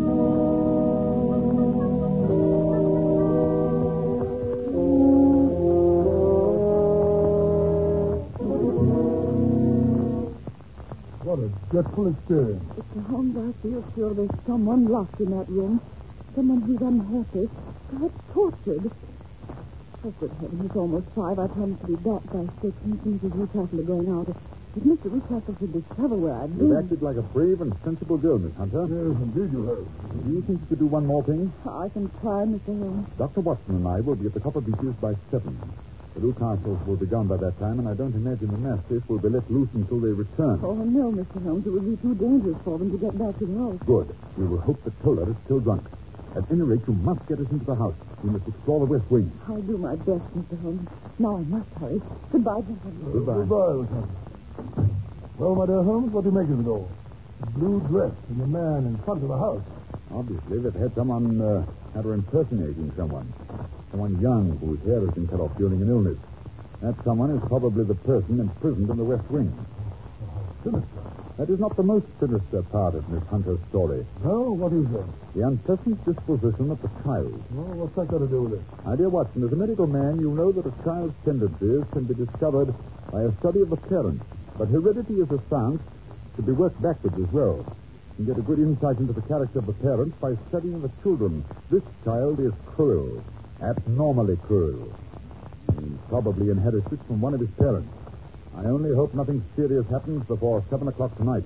What 11.71 11.79
a 11.79 11.83
dreadful 11.83 12.07
experience. 12.11 12.63
Mr. 12.75 13.07
Holmes, 13.07 13.35
I 13.39 13.47
feel 13.63 13.83
sure 13.95 14.13
there's 14.13 14.29
someone 14.45 14.91
locked 14.91 15.19
in 15.21 15.31
that 15.31 15.47
room. 15.47 15.79
Someone 16.35 16.59
who's 16.67 16.81
unhappy, 16.81 17.47
perhaps 17.87 18.19
tortured. 18.33 18.91
Oh, 20.03 20.13
good 20.19 20.31
heaven, 20.41 20.65
it's 20.67 20.75
almost 20.75 21.07
five. 21.15 21.39
I 21.39 21.47
promised 21.47 21.79
to 21.81 21.87
be 21.87 21.95
back 21.95 22.27
by 22.27 22.43
six, 22.59 22.75
and 22.83 22.99
Mrs. 23.07 23.31
Rucastle 23.39 23.79
are 23.79 23.87
going 23.87 24.09
out. 24.11 24.27
If 24.27 24.83
Mr. 24.83 25.15
Rucastle 25.15 25.55
should 25.59 25.71
discover 25.71 26.15
where 26.19 26.35
I've 26.43 26.51
You've 26.59 26.75
acted 26.75 27.01
like 27.01 27.15
a 27.15 27.23
brave 27.31 27.61
and 27.61 27.71
sensible 27.85 28.17
girl, 28.17 28.39
Miss 28.39 28.51
Hunter. 28.59 28.91
Yes, 28.91 29.15
indeed 29.23 29.55
you 29.55 29.63
have. 29.71 29.87
Do 29.87 30.27
you 30.27 30.41
think 30.43 30.59
you 30.59 30.67
could 30.67 30.79
do 30.79 30.87
one 30.87 31.07
more 31.07 31.23
thing? 31.23 31.53
I 31.63 31.87
can 31.87 32.11
try, 32.19 32.43
Mr. 32.51 32.75
Holmes. 32.75 33.07
Dr. 33.17 33.39
Watson 33.47 33.75
and 33.79 33.87
I 33.87 34.01
will 34.01 34.15
be 34.15 34.27
at 34.27 34.33
the 34.33 34.43
Copper 34.43 34.59
Beeches 34.59 34.95
by 34.99 35.15
seven. 35.31 35.55
The 36.13 36.19
Rucastles 36.19 36.85
will 36.85 36.97
be 36.97 37.05
gone 37.05 37.27
by 37.27 37.37
that 37.37 37.57
time, 37.59 37.79
and 37.79 37.87
I 37.87 37.93
don't 37.93 38.13
imagine 38.13 38.51
the 38.51 38.57
mastiff 38.59 39.07
will 39.07 39.19
be 39.19 39.29
let 39.29 39.49
loose 39.49 39.69
until 39.73 39.99
they 39.99 40.09
return. 40.11 40.59
Oh, 40.61 40.75
no, 40.75 41.11
Mr. 41.11 41.41
Holmes. 41.43 41.65
It 41.65 41.71
would 41.71 41.87
be 41.87 41.95
too 42.03 42.15
dangerous 42.15 42.57
for 42.65 42.77
them 42.77 42.91
to 42.91 42.97
get 42.97 43.17
back 43.17 43.37
to 43.39 43.45
the 43.45 43.57
house. 43.57 43.79
Good. 43.85 44.15
We 44.37 44.45
will 44.45 44.59
hope 44.59 44.83
that 44.83 44.91
Toller 45.03 45.29
is 45.29 45.37
still 45.45 45.59
drunk. 45.61 45.87
At 46.35 46.43
any 46.51 46.61
rate, 46.61 46.81
you 46.87 46.93
must 46.93 47.25
get 47.27 47.39
us 47.39 47.47
into 47.51 47.63
the 47.65 47.75
house. 47.75 47.95
We 48.23 48.29
must 48.29 48.47
explore 48.47 48.79
the 48.79 48.91
west 48.91 49.09
wing. 49.09 49.31
I'll 49.47 49.61
do 49.61 49.77
my 49.77 49.95
best, 49.95 50.23
Mr. 50.35 50.61
Holmes. 50.61 50.87
Now 51.19 51.37
I 51.37 51.43
must 51.47 51.69
hurry. 51.79 52.01
Goodbye, 52.31 52.61
gentlemen. 52.61 53.11
Goodbye. 53.11 53.33
Goodbye, 53.35 53.71
Lieutenant. 53.71 54.11
Well, 55.37 55.55
my 55.55 55.65
dear 55.65 55.83
Holmes, 55.83 56.11
what 56.11 56.23
do 56.23 56.29
you 56.29 56.35
make 56.35 56.49
of 56.51 56.59
it 56.59 56.69
all? 56.69 56.89
The 57.39 57.47
blue 57.57 57.79
dress 57.87 58.11
and 58.29 58.39
the 58.39 58.47
man 58.47 58.85
in 58.85 58.97
front 59.03 59.23
of 59.23 59.29
the 59.29 59.37
house. 59.37 59.63
Obviously, 60.13 60.59
they've 60.59 60.73
had 60.75 60.93
someone 60.93 61.41
uh, 61.41 61.65
had 61.95 62.05
her 62.05 62.13
impersonating 62.13 62.91
someone. 62.95 63.31
Someone 63.91 64.19
young 64.21 64.57
whose 64.59 64.79
hair 64.87 65.01
has 65.01 65.11
been 65.11 65.27
cut 65.27 65.39
off 65.39 65.55
during 65.57 65.81
an 65.81 65.89
illness. 65.89 66.17
That 66.81 66.95
someone 67.03 67.31
is 67.31 67.41
probably 67.47 67.83
the 67.83 67.95
person 67.95 68.39
imprisoned 68.39 68.89
in 68.89 68.97
the 68.97 69.03
west 69.03 69.29
wing. 69.29 69.53
Sinister. 70.63 71.01
That 71.37 71.49
is 71.49 71.59
not 71.59 71.75
the 71.75 71.83
most 71.83 72.05
sinister 72.19 72.61
part 72.71 72.95
of 72.95 73.07
Miss 73.09 73.23
Hunter's 73.27 73.59
story. 73.69 74.05
No, 74.23 74.51
what 74.51 74.71
is 74.71 74.87
that? 74.93 75.07
The 75.33 75.41
unpleasant 75.41 76.05
disposition 76.05 76.71
of 76.71 76.81
the 76.81 76.89
child. 77.03 77.33
Well, 77.51 77.81
what's 77.81 77.95
that 77.95 78.07
got 78.07 78.19
to 78.19 78.27
do 78.27 78.43
with 78.43 78.61
it? 78.61 78.65
My 78.85 78.95
dear 78.95 79.09
Watson, 79.09 79.43
as 79.43 79.51
a 79.51 79.55
medical 79.55 79.87
man, 79.87 80.19
you 80.19 80.31
know 80.31 80.51
that 80.51 80.65
a 80.65 80.83
child's 80.83 81.15
tendencies 81.25 81.83
can 81.91 82.05
be 82.05 82.13
discovered 82.13 82.73
by 83.11 83.23
a 83.23 83.31
study 83.39 83.61
of 83.61 83.69
the 83.69 83.77
parents. 83.77 84.23
But 84.57 84.69
heredity 84.69 85.15
is 85.15 85.31
a 85.31 85.41
science 85.49 85.81
to 86.35 86.41
be 86.41 86.51
worked 86.51 86.81
backwards 86.81 87.17
as 87.17 87.31
well. 87.33 87.65
You 88.19 88.25
can 88.25 88.25
get 88.25 88.37
a 88.37 88.45
good 88.45 88.59
insight 88.59 88.99
into 88.99 89.13
the 89.13 89.25
character 89.25 89.59
of 89.59 89.65
the 89.65 89.73
parents 89.81 90.15
by 90.21 90.37
studying 90.49 90.81
the 90.81 90.91
children. 91.01 91.43
This 91.71 91.83
child 92.05 92.39
is 92.39 92.53
cruel, 92.67 93.23
abnormally 93.61 94.37
cruel. 94.47 94.93
He 95.79 95.97
probably 96.09 96.49
inherited 96.49 96.91
it 96.91 96.99
from 97.07 97.21
one 97.21 97.33
of 97.33 97.39
his 97.39 97.51
parents. 97.51 97.89
I 98.57 98.65
only 98.65 98.93
hope 98.93 99.13
nothing 99.13 99.43
serious 99.55 99.87
happens 99.89 100.25
before 100.25 100.63
7 100.69 100.87
o'clock 100.87 101.15
tonight. 101.17 101.43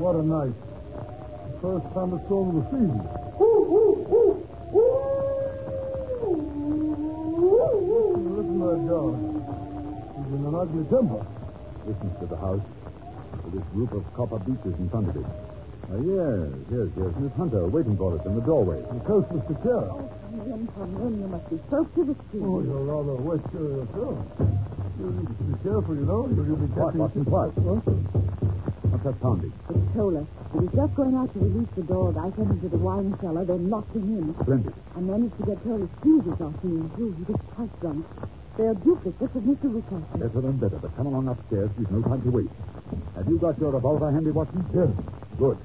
Gracious, 0.00 0.06
what 0.06 0.16
a 0.16 0.22
night. 0.22 0.54
The 1.52 1.58
first 1.60 1.86
thunderstorm 1.94 2.56
of 2.56 2.64
the 2.64 2.70
season. 2.70 3.00
Listen 7.20 8.58
to 8.60 8.66
that 8.72 8.82
dog. 8.88 9.12
He's 10.16 10.32
in 10.34 10.42
an 10.46 10.54
ugly 10.54 10.84
temper. 10.88 11.22
Listen 11.86 12.10
to 12.20 12.26
the 12.26 12.36
house 12.36 12.64
with 13.44 13.54
this 13.54 13.64
group 13.72 13.92
of 13.92 14.04
copper 14.14 14.38
beeches 14.40 14.74
in 14.78 14.88
front 14.90 15.08
of 15.10 15.16
it. 15.16 15.26
Uh, 15.90 15.96
yes, 16.00 16.48
yes, 16.70 16.88
yes. 16.96 17.10
Miss 17.18 17.32
Hunter 17.36 17.66
waiting 17.66 17.96
for 17.96 18.14
us 18.18 18.24
in 18.24 18.34
the 18.36 18.40
doorway. 18.42 18.80
The 18.80 19.00
coast 19.04 19.28
was 19.32 19.42
secure. 19.48 19.84
Come 19.84 20.40
in, 20.48 20.68
come 20.78 20.96
in. 21.02 21.20
You 21.20 21.28
must 21.28 21.50
be 21.50 21.58
soaked 21.68 21.94
to 21.96 22.04
the 22.04 22.14
skin. 22.28 22.40
Oh, 22.46 22.62
you're 22.62 22.84
rather 22.88 23.18
wet 23.20 23.42
uh, 23.52 23.58
yourself. 23.58 24.18
You 25.00 25.10
need 25.10 25.28
to 25.28 25.44
be 25.44 25.54
careful, 25.66 25.94
you 25.96 26.06
know. 26.06 26.28
You'll, 26.30 26.46
you'll 26.46 26.56
be 26.62 26.68
Quiet, 26.72 26.94
catching... 26.94 27.00
Watson, 27.00 27.24
quiet. 27.24 27.52
What? 27.58 27.82
What's 28.90 29.04
that 29.04 29.20
pounding? 29.20 29.52
It's 29.90 29.98
Toller. 29.98 30.24
He 30.52 30.58
was 30.62 30.70
just 30.70 30.94
going 30.94 31.16
out 31.18 31.34
to 31.34 31.38
release 31.40 31.68
the 31.74 31.82
dog. 31.82 32.14
I 32.14 32.30
sent 32.38 32.46
him 32.46 32.60
to 32.62 32.68
the 32.68 32.78
wine 32.78 33.10
cellar, 33.20 33.44
then 33.44 33.70
locked 33.70 33.90
him 33.90 34.06
in. 34.22 34.34
Splendid. 34.38 34.74
I 34.94 35.00
managed 35.00 35.36
to 35.38 35.46
get 35.50 35.58
Toller's 35.66 35.90
fuses 36.02 36.38
off 36.38 36.54
me, 36.62 36.86
too. 36.94 37.10
He 37.18 37.24
was 37.26 37.40
quite 37.58 37.80
drunk. 37.80 38.06
They're 38.56 38.74
duplicates 38.74 39.34
of 39.34 39.42
Mr. 39.42 39.66
Rucaster. 39.66 40.14
Better 40.14 40.40
than 40.46 40.56
better, 40.58 40.78
but 40.78 40.94
come 40.94 41.06
along 41.06 41.26
upstairs. 41.26 41.70
We've 41.76 41.90
no 41.90 42.02
time 42.02 42.22
to 42.22 42.30
wait. 42.30 42.50
Have 43.16 43.26
you 43.26 43.38
got 43.38 43.58
your 43.58 43.72
revolver 43.72 44.12
handy, 44.12 44.30
Watson? 44.30 44.62
Yes. 44.70 44.94
Good. 45.42 45.58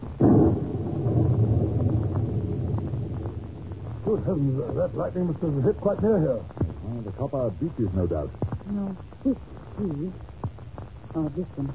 Good 4.05 4.19
heavens, 4.25 4.57
uh, 4.57 4.73
that 4.73 4.97
lightning 4.97 5.27
must 5.27 5.41
have 5.41 5.63
hit 5.63 5.77
quite 5.77 6.01
near 6.01 6.17
here. 6.17 6.41
Oh, 6.41 7.01
the 7.05 7.11
copper 7.13 7.49
beeches, 7.61 7.93
no 7.93 8.07
doubt. 8.07 8.31
No, 8.73 8.97
this, 9.23 9.38
please. 9.77 10.13
Oh, 11.13 11.29
this 11.38 11.45
one. 11.61 11.69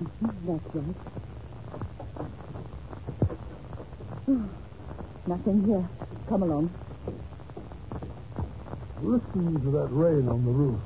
That's 0.44 0.74
right. 0.74 1.29
Nothing 5.26 5.64
here. 5.64 5.88
Come 6.28 6.42
along. 6.42 6.70
Listen 9.02 9.60
to 9.62 9.70
that 9.72 9.88
rain 9.90 10.28
on 10.28 10.44
the 10.44 10.50
roof. 10.50 10.80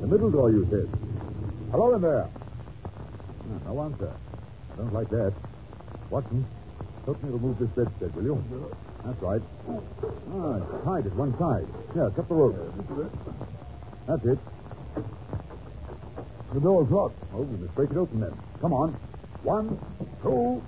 The 0.00 0.06
middle 0.06 0.30
door, 0.30 0.50
you 0.50 0.66
said. 0.70 0.88
Hello 1.70 1.94
in 1.94 2.02
there. 2.02 2.28
No 3.64 3.82
answer. 3.82 4.12
I 4.72 4.76
don't 4.76 4.92
like 4.92 5.08
that. 5.10 5.32
Watson, 6.10 6.46
help 7.04 7.22
me 7.22 7.30
remove 7.30 7.58
this 7.58 7.68
bedstead, 7.70 8.14
will 8.14 8.22
you? 8.22 8.44
That's 9.04 9.20
right. 9.22 9.42
Ah, 9.68 10.56
it's 10.56 10.84
tied 10.84 11.06
at 11.06 11.14
one 11.16 11.36
side. 11.38 11.66
Here, 11.94 12.10
cut 12.10 12.28
the 12.28 12.34
rope. 12.34 12.56
That's 14.06 14.24
it. 14.24 14.38
The 16.56 16.62
door's 16.62 16.88
locked. 16.88 17.20
Oh, 17.34 17.42
we 17.42 17.58
must 17.58 17.74
break 17.74 17.90
it 17.90 17.98
open 17.98 18.18
then. 18.18 18.32
Come 18.62 18.72
on. 18.72 18.94
One, 19.42 19.76
two. 20.22 20.64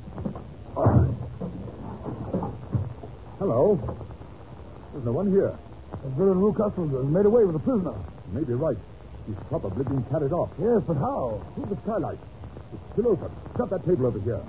Hello. 3.39 3.81
There's 4.93 5.05
no 5.07 5.13
one 5.13 5.33
here. 5.33 5.57
The 6.05 6.11
villain 6.11 6.45
Rucastle 6.45 6.93
has 6.93 7.01
uh, 7.01 7.09
made 7.09 7.25
away 7.25 7.47
with 7.49 7.55
the 7.55 7.65
prisoner. 7.65 7.97
You 7.97 8.33
may 8.37 8.45
be 8.45 8.53
right. 8.53 8.77
He's 9.27 9.41
probably 9.49 9.83
been 9.85 10.05
carried 10.13 10.31
off. 10.31 10.51
Yes, 10.61 10.83
but 10.87 10.99
how? 11.01 11.41
Through 11.55 11.73
the 11.73 11.81
skylight. 11.81 12.21
It's 12.21 12.93
still 12.93 13.09
open. 13.09 13.33
Shut 13.57 13.71
that 13.71 13.87
table 13.87 14.13
over 14.13 14.21
here. 14.21 14.45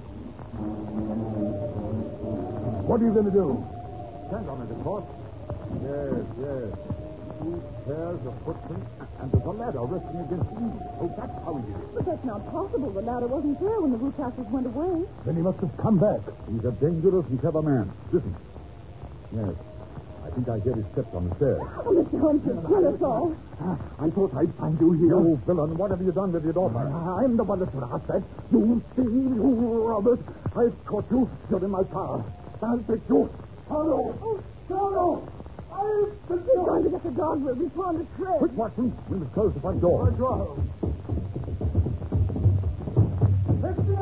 What 2.83 2.99
are 2.99 3.05
you 3.05 3.13
going 3.13 3.31
to 3.31 3.31
do? 3.31 3.63
Stand 4.27 4.49
on 4.49 4.59
it, 4.67 4.75
of 4.75 4.83
course. 4.83 5.07
Yes, 5.87 6.19
yes. 6.35 6.98
Two 7.39 7.55
pairs 7.87 8.19
of 8.27 8.35
footprints, 8.43 8.87
and 9.21 9.31
there's 9.31 9.45
a 9.47 9.55
ladder 9.55 9.79
resting 9.87 10.19
against 10.27 10.49
the 10.51 10.59
eave. 10.59 10.81
Oh, 10.99 11.07
that's 11.15 11.35
how 11.47 11.55
he 11.55 11.63
did 11.71 11.79
it. 11.79 11.95
But 11.95 12.05
that's 12.05 12.25
not 12.25 12.43
possible. 12.51 12.91
The 12.91 13.01
ladder 13.01 13.27
wasn't 13.27 13.59
there 13.63 13.79
when 13.79 13.91
the 13.95 13.97
Rucastles 13.97 14.49
went 14.51 14.67
away. 14.67 15.07
Then 15.25 15.35
he 15.37 15.41
must 15.41 15.59
have 15.63 15.71
come 15.79 15.99
back. 15.99 16.19
He's 16.51 16.65
a 16.67 16.75
dangerous 16.83 17.25
and 17.31 17.39
clever 17.39 17.61
man. 17.63 17.91
Listen. 18.11 18.35
Yes. 19.31 19.55
I 20.19 20.29
think 20.35 20.49
I 20.49 20.59
hear 20.59 20.75
his 20.75 20.85
steps 20.91 21.15
on 21.15 21.29
the 21.29 21.35
stairs. 21.39 21.63
Oh, 21.63 21.95
Mr. 21.95 22.19
Holmes, 22.19 22.43
you 22.45 22.53
kill 22.67 22.85
us 22.91 23.01
all. 23.01 23.31
Ah, 23.63 23.77
I 24.03 24.09
thought 24.11 24.35
I'd 24.35 24.53
find 24.59 24.75
you 24.79 24.91
here. 24.99 25.15
You 25.15 25.39
villain, 25.47 25.77
what 25.77 25.91
have 25.91 26.01
you 26.01 26.11
done 26.11 26.33
with 26.33 26.43
your 26.43 26.53
daughter? 26.53 26.75
I'm 26.77 27.37
the 27.37 27.43
one 27.43 27.59
that 27.63 27.71
that's 27.71 28.07
that. 28.07 28.23
You 28.51 28.83
thief, 28.95 29.07
you 29.07 29.87
Robert. 29.87 30.19
I've 30.59 30.75
caught 30.85 31.07
you. 31.09 31.29
You're 31.49 31.63
in 31.63 31.71
my 31.71 31.83
power. 31.83 32.23
I'll 32.61 32.83
take 32.83 33.07
you. 33.07 33.31
Carlo! 33.67 34.13
Oh, 34.21 34.43
Carlo! 34.67 35.38
I'll 35.79 36.11
take 36.27 36.45
He's 36.45 36.55
going 36.55 36.83
to 36.83 36.89
get 36.89 37.03
the 37.03 37.11
dog. 37.11 37.41
We'll 37.43 37.55
to 37.55 38.07
shreds. 38.17 38.39
Quick, 38.39 38.53
Watson. 38.53 38.97
We 39.09 39.17
must 39.17 39.33
close 39.33 39.53
the 39.53 39.59
front 39.61 39.81
door. 39.81 40.11
Me 43.89 43.95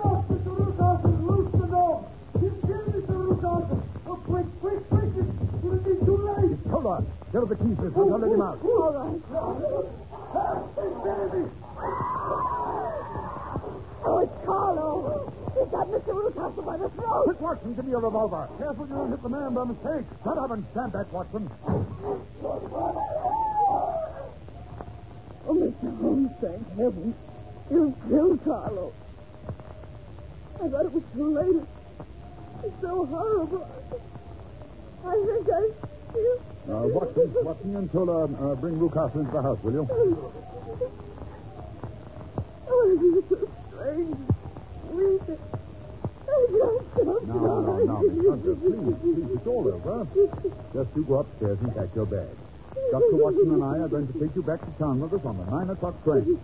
up, 0.00 0.28
Mr. 0.28 0.50
Rucastle! 0.56 1.14
Loose 1.26 1.52
the 1.52 1.66
dog! 1.66 2.06
Mr. 2.38 3.06
Oh, 4.06 4.16
quick, 4.26 4.46
quick, 4.60 4.88
quick! 4.88 5.04
It 5.04 5.64
will 5.64 5.78
be 5.78 5.94
too 6.04 6.16
late! 6.16 6.58
The 7.34 7.56
keys. 7.56 7.76
Let 7.78 8.30
him 8.30 8.40
out. 8.40 8.62
All 8.62 8.92
right. 8.94 9.20
Oh, 14.06 14.18
it's 14.18 14.46
Carlo. 14.46 15.33
He's 15.54 15.68
got 15.70 15.86
Mr. 15.86 16.12
Rucastle 16.12 16.64
by 16.66 16.76
the 16.76 16.88
throat. 16.90 17.24
Quick, 17.24 17.40
Watson. 17.40 17.74
Give 17.74 17.84
me 17.84 17.90
your 17.92 18.00
revolver. 18.00 18.48
Careful 18.58 18.88
you 18.88 18.94
don't 18.94 19.10
hit 19.10 19.22
the 19.22 19.28
man 19.28 19.54
by 19.54 19.64
mistake. 19.64 20.06
Shut 20.24 20.38
up 20.38 20.50
and 20.50 20.64
stand 20.72 20.92
back, 20.92 21.12
Watson. 21.12 21.50
Oh, 25.46 25.54
Mr. 25.54 26.00
Holmes, 26.00 26.30
thank 26.40 26.68
heaven. 26.76 27.14
You 27.70 27.94
killed 28.08 28.44
Carlo. 28.44 28.92
I 30.56 30.68
thought 30.68 30.86
it 30.86 30.92
was 30.92 31.02
too 31.14 31.34
late. 31.34 31.62
It's 32.64 32.80
so 32.80 33.06
horrible. 33.06 33.68
I 35.06 35.14
think 35.26 35.48
I 35.50 35.70
feel... 36.12 36.38
Uh, 36.66 36.86
Watson, 36.88 37.34
Watson 37.44 37.76
and 37.76 37.92
Toller, 37.92 38.24
uh, 38.24 38.54
bring 38.56 38.78
Rucastle 38.78 39.20
into 39.20 39.32
the 39.32 39.42
house, 39.42 39.58
will 39.62 39.72
you? 39.72 39.88
Oh, 42.66 43.18
it's 43.18 43.28
so 43.28 43.48
strange. 43.68 44.33
I 45.14 45.22
No, 47.04 47.18
no, 47.24 47.78
no, 47.84 47.98
Miss 48.02 48.26
Hunter. 48.28 48.54
Please, 48.56 48.96
please, 49.00 49.30
it's 49.36 49.46
all 49.46 49.68
over. 49.68 50.06
Just 50.74 50.96
you 50.96 51.04
go 51.04 51.20
upstairs 51.20 51.58
and 51.60 51.74
pack 51.74 51.94
your 51.94 52.06
bag. 52.06 52.34
Dr. 52.90 53.16
Watson 53.16 53.52
and 53.52 53.62
I 53.62 53.78
are 53.84 53.88
going 53.88 54.06
to 54.12 54.12
take 54.18 54.34
you 54.34 54.42
back 54.42 54.60
to 54.60 54.70
town 54.78 55.00
with 55.00 55.12
us 55.14 55.24
on 55.24 55.36
the 55.38 55.44
9 55.44 55.70
o'clock 55.70 56.02
train. 56.04 56.38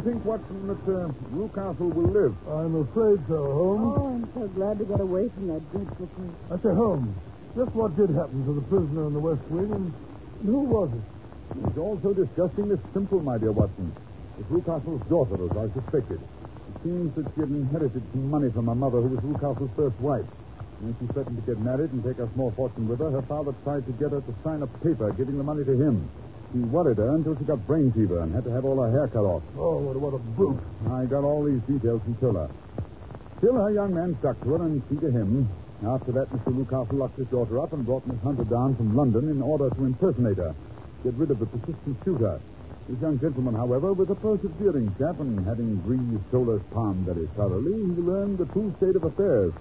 You 0.00 0.12
think, 0.16 0.24
Watson, 0.24 0.64
that 0.64 0.80
uh, 0.88 1.12
Rucastle 1.28 1.92
will 1.92 2.08
live? 2.08 2.32
I'm 2.48 2.72
afraid 2.88 3.20
so, 3.28 3.36
Holmes. 3.36 3.92
Oh, 4.00 4.16
I'm 4.16 4.24
so 4.32 4.48
glad 4.56 4.80
to 4.80 4.88
get 4.88 4.96
away 4.96 5.28
from 5.28 5.52
that 5.52 5.60
dreadful 5.68 6.08
place. 6.16 6.40
I 6.48 6.56
say, 6.56 6.72
Holmes, 6.72 7.12
just 7.52 7.68
what 7.76 7.92
did 8.00 8.08
happen 8.16 8.40
to 8.48 8.56
the 8.56 8.64
prisoner 8.72 9.08
in 9.08 9.12
the 9.12 9.20
West 9.20 9.44
Wing, 9.52 9.68
and 9.68 9.92
who 10.40 10.64
was 10.72 10.88
it? 10.96 11.04
He's 11.52 11.76
also 11.76 12.16
discussing 12.16 12.72
this 12.72 12.80
simple, 12.96 13.20
my 13.20 13.36
dear 13.36 13.52
Watson. 13.52 13.92
It's 14.40 14.48
Rucastle's 14.48 15.04
daughter, 15.12 15.36
as 15.36 15.52
I 15.52 15.68
suspected. 15.76 16.24
It 16.24 16.76
seems 16.80 17.12
that 17.20 17.28
she 17.36 17.44
had 17.44 17.52
inherited 17.52 18.00
some 18.16 18.30
money 18.32 18.48
from 18.56 18.72
her 18.72 18.78
mother, 18.80 19.04
who 19.04 19.12
was 19.12 19.20
Rucastle's 19.20 19.74
first 19.76 20.00
wife. 20.00 20.24
When 20.80 20.96
she 20.96 21.12
threatened 21.12 21.36
to 21.36 21.44
get 21.44 21.60
married 21.60 21.92
and 21.92 22.00
take 22.00 22.16
a 22.24 22.28
small 22.32 22.56
fortune 22.56 22.88
with 22.88 23.04
her, 23.04 23.10
her 23.10 23.26
father 23.28 23.52
tried 23.68 23.84
to 23.84 23.92
get 24.00 24.16
her 24.16 24.24
to 24.24 24.34
sign 24.40 24.64
a 24.64 24.66
paper 24.80 25.12
giving 25.12 25.36
the 25.36 25.44
money 25.44 25.60
to 25.68 25.76
him. 25.76 26.08
He 26.52 26.58
worried 26.66 26.98
her 26.98 27.14
until 27.14 27.38
she 27.38 27.44
got 27.44 27.64
brain 27.66 27.92
fever 27.94 28.20
and 28.22 28.34
had 28.34 28.42
to 28.42 28.50
have 28.50 28.64
all 28.64 28.82
her 28.82 28.90
hair 28.90 29.06
cut 29.08 29.22
off. 29.22 29.42
Oh, 29.56 29.78
what, 29.94 30.14
a 30.14 30.18
brute. 30.34 30.58
I 30.90 31.06
got 31.06 31.22
all 31.22 31.44
these 31.46 31.62
details 31.62 32.02
from 32.02 32.16
Toller. 32.18 32.50
Still, 33.38 33.54
her 33.54 33.70
young 33.70 33.94
man 33.94 34.16
stuck 34.18 34.34
to 34.42 34.58
her, 34.58 34.66
and 34.66 34.82
she 34.90 34.96
to 34.98 35.10
him. 35.14 35.48
After 35.86 36.12
that, 36.12 36.28
Mr. 36.34 36.52
Rucastle 36.52 36.98
locked 36.98 37.16
his 37.16 37.28
daughter 37.28 37.62
up 37.62 37.72
and 37.72 37.86
brought 37.86 38.06
Miss 38.06 38.20
Hunter 38.20 38.44
down 38.44 38.74
from 38.74 38.94
London 38.94 39.30
in 39.30 39.40
order 39.40 39.70
to 39.70 39.84
impersonate 39.86 40.36
her, 40.36 40.52
get 41.04 41.14
rid 41.14 41.30
of 41.30 41.38
the 41.38 41.46
persistent 41.46 41.96
shooter. 42.04 42.36
This 42.88 43.00
young 43.00 43.18
gentleman, 43.20 43.54
however, 43.54 43.94
was 43.94 44.10
a 44.10 44.18
persevering 44.18 44.92
chap, 44.98 45.20
and 45.20 45.46
having 45.46 45.78
greased 45.86 46.26
Toller's 46.34 46.66
palm 46.74 47.06
very 47.06 47.30
thoroughly, 47.38 47.94
he 47.94 48.02
learned 48.02 48.36
the 48.36 48.50
true 48.52 48.74
state 48.76 48.96
of 48.96 49.04
affairs. 49.04 49.54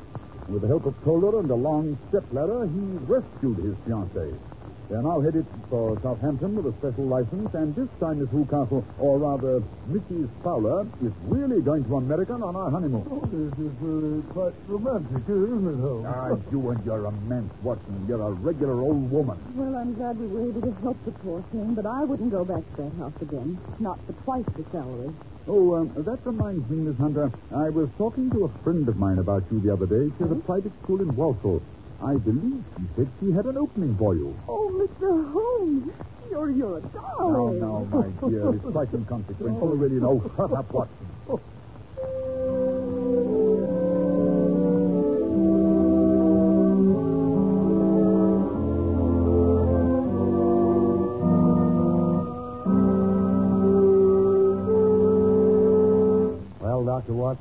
With 0.50 0.64
the 0.64 0.68
help 0.68 0.86
of 0.88 0.98
Toller 1.06 1.40
and 1.40 1.50
a 1.52 1.56
long 1.56 1.96
stepladder, 2.10 2.66
he 2.66 2.98
rescued 3.06 3.58
his 3.64 3.78
fiancée. 3.86 4.49
They're 4.90 5.04
now 5.04 5.22
headed 5.22 5.46
for 5.70 6.02
Southampton 6.02 6.56
with 6.56 6.74
a 6.74 6.78
special 6.80 7.06
license, 7.06 7.54
and 7.54 7.76
this 7.76 7.88
time 8.00 8.22
Miss 8.22 8.30
Rucastle, 8.30 8.84
or 8.98 9.20
rather 9.20 9.62
Mrs. 9.88 10.28
Fowler, 10.44 10.82
is 11.06 11.14
really 11.30 11.62
going 11.62 11.86
to 11.86 11.98
America 11.98 12.34
on 12.34 12.56
our 12.56 12.72
honeymoon. 12.72 13.06
Oh, 13.06 13.22
this 13.30 13.54
is 13.62 13.76
uh, 13.86 14.34
quite 14.34 14.56
romantic, 14.68 15.30
isn't 15.30 15.68
it, 15.70 15.80
Holmes? 15.80 16.08
Ah, 16.10 16.34
you 16.50 16.70
and 16.72 16.84
your 16.84 17.06
immense 17.06 17.54
Watson. 17.62 18.04
You're 18.08 18.20
a 18.20 18.32
regular 18.32 18.82
old 18.82 19.12
woman. 19.12 19.38
Well, 19.54 19.76
I'm 19.76 19.94
glad 19.94 20.20
we 20.20 20.26
were 20.26 20.50
able 20.50 20.62
to 20.62 20.74
help 20.82 20.98
the 21.06 21.12
poor 21.22 21.44
thing, 21.52 21.76
but 21.76 21.86
I 21.86 22.04
wouldn't 22.04 22.32
go 22.32 22.44
back 22.44 22.66
to 22.78 22.82
that 22.82 22.94
house 22.98 23.22
again. 23.22 23.60
Not 23.78 24.00
for 24.08 24.14
twice 24.26 24.46
the 24.58 24.66
salary. 24.72 25.14
Oh, 25.48 25.76
um, 25.76 25.94
that 25.98 26.26
reminds 26.26 26.68
me, 26.68 26.78
Miss 26.90 26.98
Hunter. 26.98 27.32
I 27.56 27.70
was 27.70 27.90
talking 28.00 28.32
to 28.32 28.46
a 28.46 28.64
friend 28.64 28.90
of 28.90 28.98
mine 28.98 29.20
about 29.20 29.44
you 29.52 29.60
the 29.62 29.72
other 29.72 29.86
day. 29.86 30.12
She 30.18 30.24
has 30.24 30.32
a 30.32 30.42
private 30.50 30.74
school 30.82 31.02
in 31.02 31.16
Walsall. 31.16 31.62
I 32.02 32.16
believe 32.16 32.64
she 32.78 32.84
said 32.96 33.08
she 33.20 33.32
had 33.32 33.46
an 33.46 33.58
opening 33.58 33.96
for 33.98 34.16
you. 34.16 34.34
Oh, 34.48 34.72
Mr. 34.80 35.32
Holmes, 35.34 35.92
you're 36.32 36.50
you're 36.52 36.78
a 36.78 36.82
No, 36.82 36.90
darling. 37.20 37.60
no, 37.60 37.86
my 37.92 38.30
dear. 38.30 38.54
It's 38.56 38.64
quite 38.72 38.94
inconsequential. 38.94 39.68
Really 39.76 40.00
know. 40.00 40.22
Shut 40.38 40.54
up, 40.54 40.72
Watson. 40.72 41.08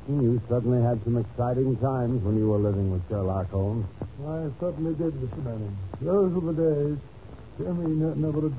Watson, 0.09 0.23
you 0.23 0.41
certainly 0.49 0.81
had 0.81 1.03
some 1.03 1.17
exciting 1.17 1.77
times 1.77 2.23
when 2.23 2.37
you 2.37 2.47
were 2.49 2.57
living 2.57 2.91
with 2.91 3.07
Sherlock 3.09 3.49
Holmes. 3.51 3.85
I 4.25 4.49
certainly 4.59 4.93
did, 4.95 5.13
Mr. 5.13 5.43
Manning. 5.43 5.77
Those 6.01 6.33
were 6.33 6.51
the 6.53 6.61
days. 6.61 6.97
Jimmy 7.57 7.95
ne- 7.95 8.15
never 8.15 8.49